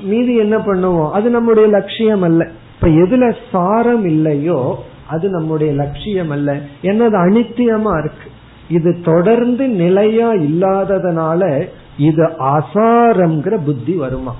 [0.00, 1.10] மீதி என்ன பண்ணுவோம்?
[1.10, 2.50] அது நம்முடைய லட்சியம் அல்ல.
[2.74, 6.52] இப்ப எதுல சாரம் இல்லையோ அது நம்முடைய லட்சியம் அல்ல.
[6.82, 8.28] என்னது அனித்தியமா இருக்கு.
[8.68, 14.34] இது தொடர்ந்து நிலையா இல்லாததுனால இது அசாரம்ங்கிற புத்தி வருமா?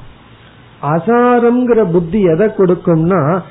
[0.82, 3.42] அசாரம்ங்கிற புத்தி எதை கொடுக்கும்னா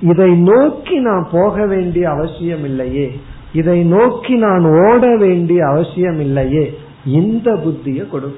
[0.00, 3.20] இதை நோக்கி நான் போக வேண்டிய அவசியம் இல்லையே
[3.52, 8.36] இதை நோக்கி நான் ஓட வேண்டிய அவசியம் இல்லையே இந்த புத்திய கொடு.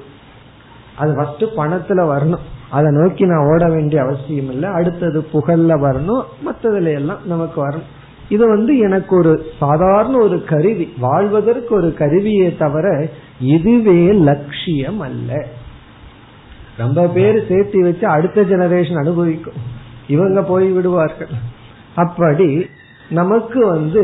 [0.97, 2.69] அது ஃபர்ஸ்ட் பணத்துல வரணும்.
[2.69, 6.23] அதை நோக்கி நான் ஓட வேண்டிய அவசியம் இல்லை அடுத்தது புகழ்ல வரணும்.
[6.45, 7.89] மற்றதுல எல்லாம் நமக்கு வரணும்.
[8.29, 10.93] இது வந்து எனக்கு ஒரு சாதாரண ஒரு கருவி.
[10.99, 13.07] வாழ்வதற்கு ஒரு கருவியே தவிர
[13.39, 15.45] இதுவே லட்சியம் அல்ல.
[16.77, 19.79] ரொம்ப பேர் சேர்த்து வச்சு அடுத்த ஜெனரேஷன் அனுபவிக்கும்.
[20.11, 21.31] இவங்க போய் விடுவார்கள்.
[21.95, 22.49] அப்படி
[23.09, 24.03] நமக்கு வந்து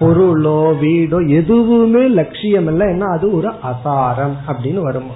[0.00, 5.14] பொருளோ வீடோ எதுவுமே லட்சியம் இல்லை ஏன்னா அது ஒரு அசாரம் அப்படின்னு வருமா?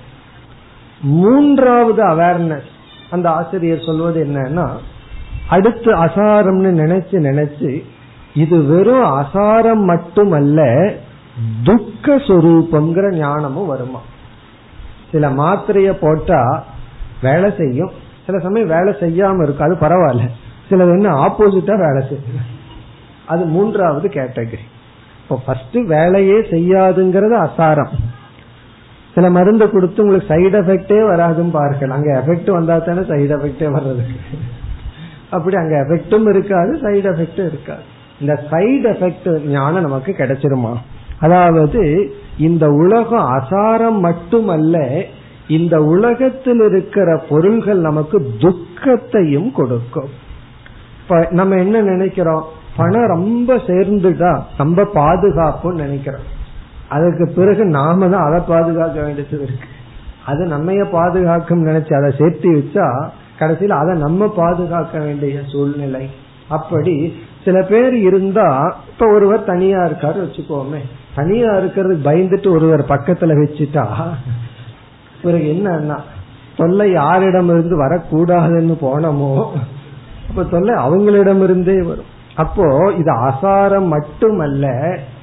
[1.00, 2.70] மூன்றாவது அவேர்னஸ்
[3.10, 4.66] அந்த ஆசிரியர் சொல்வது என்னன்னா
[5.48, 7.70] அடுத்து அசாரம்னு நினைச்சு நினைச்சு
[8.34, 10.60] இது வெறும் அசாரம் மட்டுமல்ல
[11.64, 14.00] துக்க சொரூபம்ங்கிற ஞானமும் வருமா?
[15.12, 16.40] சில மாத்திரைய போட்டா
[17.22, 17.92] வேலை செய்யும்.
[18.32, 20.26] சில சமயம் வேலை செய்யாம இருக்கும் அது பரவாயில்ல.
[20.68, 22.46] சிலது என்ன ஆப்போசிட்டா வேலை செய்யும்
[23.32, 24.64] அது மூன்றாவது கேட்டகரி
[25.22, 27.92] இப்போ ஃபர்ஸ்ட் வேலையே செய்யாதுங்கிறது அசாரம்.
[29.14, 31.96] சில மருந்து கொடுத்து உங்களுக்கு சைடு எஃபெக்டே வராதுன்னு பார்க்கலாம்.
[31.98, 34.04] அங்க எஃபெக்ட் வந்தா தானே சைடு எஃபெக்டே வர்றது
[35.36, 37.84] அப்படி அங்க எஃபெக்டும் இருக்காது சைடு எஃபெக்டும் இருக்காது.
[38.22, 40.72] இந்த சைடு எஃபெக்ட் ஞானம் நமக்கு கிடைச்சிருமா?
[41.26, 41.82] அதாவது
[42.48, 44.76] இந்த உலகம் அசாரம் மட்டுமல்ல
[45.49, 50.11] இந்த உலகத்தில் இருக்கிற பொருள்கள் நமக்கு துக்கத்தையும் கொடுக்கும்.
[51.30, 52.45] நம்ம என்ன நினைக்கிறோம்?
[52.76, 56.28] பணம் ரொம்ப சேர்ந்துட்டா ரொம்ப பாதுகாப்புன்னு நினைக்கிறோம்.
[56.88, 59.66] அதுக்கு பிறகு நாம தான் அதை பாதுகாக்க வேண்டியது இருக்கு.
[60.26, 66.11] அது நம்மைய பாதுகாக்கும் நினைச்சு அதை சேர்த்து வச்சா கடைசியில் அதை நம்ம பாதுகாக்க வேண்டிய சூழ்நிலை.
[66.49, 67.14] அப்படி
[67.45, 70.80] சில பேர் இருந்தா இப்ப ஒருவர் தனியா இருக்காரு வச்சுக்கோமே.
[71.14, 73.86] தனியா இருக்கிறது பயந்துட்டு ஒருவர் பக்கத்துல வச்சுட்டா
[75.22, 75.98] பிறகு என்னன்னா
[76.56, 79.30] தொல்லை யாரிடம் இருந்து வரக்கூடாதுன்னு போனோமோ
[80.28, 82.10] அப்ப தொல்லை அவங்களிடமிருந்தே வரும்.
[82.34, 82.66] அப்போ
[82.98, 84.66] இது அசாரம் மட்டுமல்ல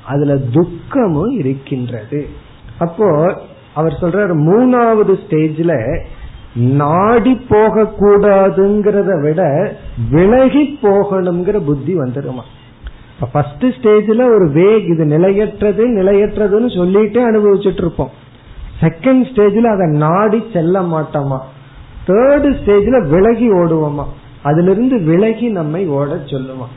[0.06, 2.20] அதுல துக்கமும் இருக்கின்றது.
[2.78, 3.08] அப்போ
[3.74, 5.74] அவர் சொல்றாரு மூணாவது ஸ்டேஜ்ல
[6.82, 9.42] நாடி போக கூடாதுங்கிறத விட
[10.12, 12.46] விலகி போகணுங்கிற புத்தி வந்துருமா?
[13.32, 18.12] ஃபர்ஸ்ட் ஸ்டேஜ்ல ஒரு வேக் இது நிலையற்றது நிலையற்றதுன்னு சொல்லிட்டே அனுபவிச்சுட்டு இருப்போம்.
[18.82, 21.40] செகண்ட் ஸ்டேஜ்ல அதை நாடி செல்ல மாட்டோமா?
[22.08, 24.06] தேர்டு ஸ்டேஜ்ல விலகி ஓடுவோமா?
[24.44, 26.76] அதுல இருந்து விலகி நம்மை ஓட சொல்லுவோம்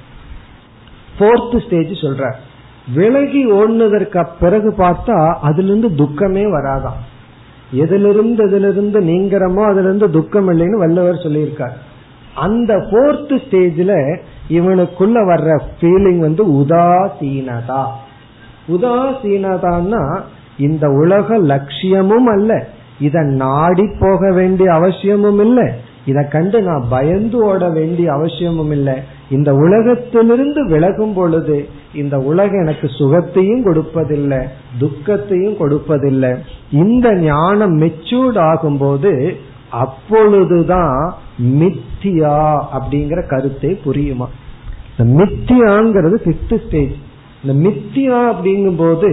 [1.18, 2.32] போர்த்து ஸ்டேஜ் சொல்ற.
[2.94, 6.98] விலகி ஓடுனதற்கு பிறகு பார்த்தா அதுல இருந்து துக்கமே வராதான்
[7.70, 11.76] எதிலிருந்து எதிலிருந்து நீங்கிறமோ அதுல இருந்து துக்கம் இல்லைன்னு வல்லவர் சொல்லியிருக்கார்.
[12.34, 17.84] அந்த போர்த்து ஸ்டேஜ்ல இவனுக்குள்ள வர்ற ஃபீலிங் வந்து உதாசீனதா?
[18.68, 20.20] உதாசீனதான்னா
[20.66, 22.50] இந்த உலக லட்சியமும் அல்ல.
[23.00, 25.68] இதை நாடி போக வேண்டிய அவசியமும் இல்லை.
[26.06, 28.96] இதை கண்டு நான் பயந்து ஓட வேண்டிய அவசியமும் இல்லை.
[29.30, 31.58] இந்த உலகத்திலிருந்து விலகும் பொழுது
[31.94, 34.40] இந்த உலகம் எனக்கு சுகத்தையும் கொடுப்பதில்லை
[34.78, 36.32] துக்கத்தையும் கொடுப்பதில்லை.
[36.82, 39.12] இந்த ஞானம் மெச்சூர்ட் ஆகும்போது
[39.84, 40.98] அப்பொழுதுதான்
[41.60, 42.38] மித்தியா
[42.76, 44.26] அப்படிங்கிற கருத்தை புரியுமா?
[44.96, 46.96] இந்த மித்தியாங்கிறது பிப்த் ஸ்டேஜ்
[47.42, 49.10] இந்த மித்தியா அப்படிங்கும் போது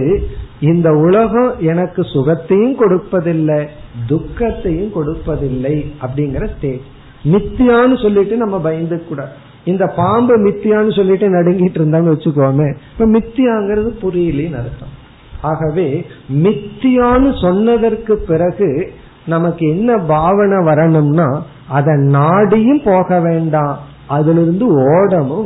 [0.60, 3.68] இந்த உலகம் எனக்கு சுகத்தையும் கொடுப்பதில்லை
[4.06, 6.86] துக்கத்தையும் கொடுப்பதில்லை அப்படிங்கிற ஸ்டேஜ்
[7.24, 9.28] மித்தியான்னு சொல்லிட்டு நம்ம பயந்து கூட
[9.64, 14.94] இந்த பாம்பு மித்தியான்னு சொல்லிட்டு நடுங்கிட்டு இருந்தான்னு வச்சுக்கோமே இப்ப மித்தியாங்கிறது புரியலேன்னு அர்த்தம்.
[15.40, 18.92] ஆகவே மித்தியான்னு சொன்னதற்கு பிறகு
[19.26, 24.66] நமக்கு என்ன பாவனை வரணும்னா அதை நாடியும் போக வேண்டாம் அதுல இருந்து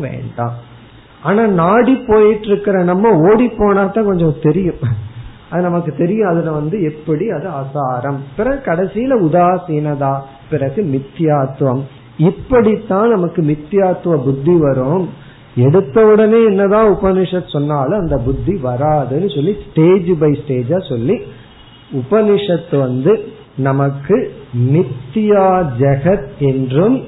[0.01, 0.73] வேண்டாம்.
[1.25, 4.79] ஆனா நாடி போயிட்டு இருக்கிற நம்ம ஓடி போனா தான் கொஞ்சம் தெரியும்.
[5.51, 6.29] அது நமக்கு தெரியும்.
[6.29, 8.17] அதுல வந்து எப்படி அது அசாரம்.
[8.37, 10.19] பிறகு கடைசியில உதாசீனதா.
[10.51, 11.83] பிறகு மித்தியாத்துவம்.
[12.17, 15.09] இப்படித்தான் நமக்கு மித்தியாத்துவ புத்தி வரும்.
[15.57, 21.21] எடுத்த உடனே என்னதான் உபனிஷத் சொன்னாலும் அந்த புத்தி வராதுன்னு சொல்லி ஸ்டேஜ் பை ஸ்டேஜா சொல்லி
[21.93, 27.03] உபனிஷத்து வந்து நமக்கு மித்தியா ஜெகத் என்றும்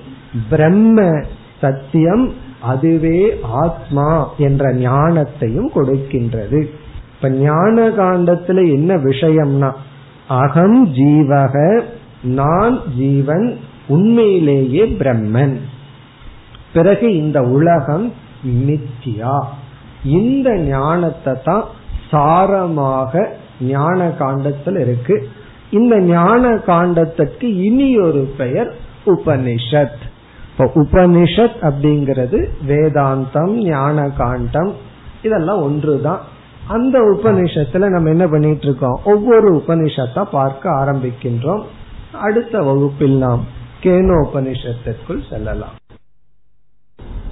[0.51, 1.23] பிரம்ம
[1.61, 3.19] சத்தியம் அதுவே
[3.63, 4.09] ஆத்மா
[4.39, 6.61] என்ற ஞானத்தையும் கொடுக்கின்றது.
[7.15, 9.71] இப்ப ஞான காண்டத்துல என்ன விஷயம்னா
[10.29, 11.57] அகம் ஜீவக
[12.23, 13.47] நான் ஜீவன்
[13.89, 15.57] உண்மையிலேயே பிரம்மன்.
[16.73, 18.07] பிறகு இந்த உலகம்
[18.67, 19.37] நித்யா
[20.05, 21.65] இந்த ஞானத்தை தான்
[22.13, 23.27] சாரமாக
[23.61, 25.17] ஞான காண்டத்தில் இருக்கு.
[25.71, 28.71] இந்த ஞான காண்டத்துக்கு இனி ஒரு பெயர்
[29.07, 30.06] உபனிஷத்.
[30.56, 34.74] இப்போ உபனிஷத் அப்படிங்கிறது வேதாந்தம் ஞான காண்டம்
[35.22, 36.20] இதெல்லாம் ஒன்றுதான்
[36.70, 41.64] அந்த உபனிஷத்துல நம்ம என்ன பண்ணிட்டு இருக்கோம் ஒவ்வொரு உபனிஷத்தா பார்க்க ஆரம்பிக்கின்றோம்
[42.22, 43.46] அடுத்த வகுப்பில் நாம்
[43.84, 45.78] கேனோபனிஷத்திற்குள் செல்லலாம்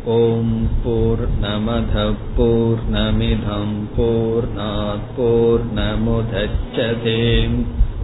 [0.09, 7.15] ॐ पूर्णमधः पूर्णमिधं पूर्णात् पूर्णमुदच्छते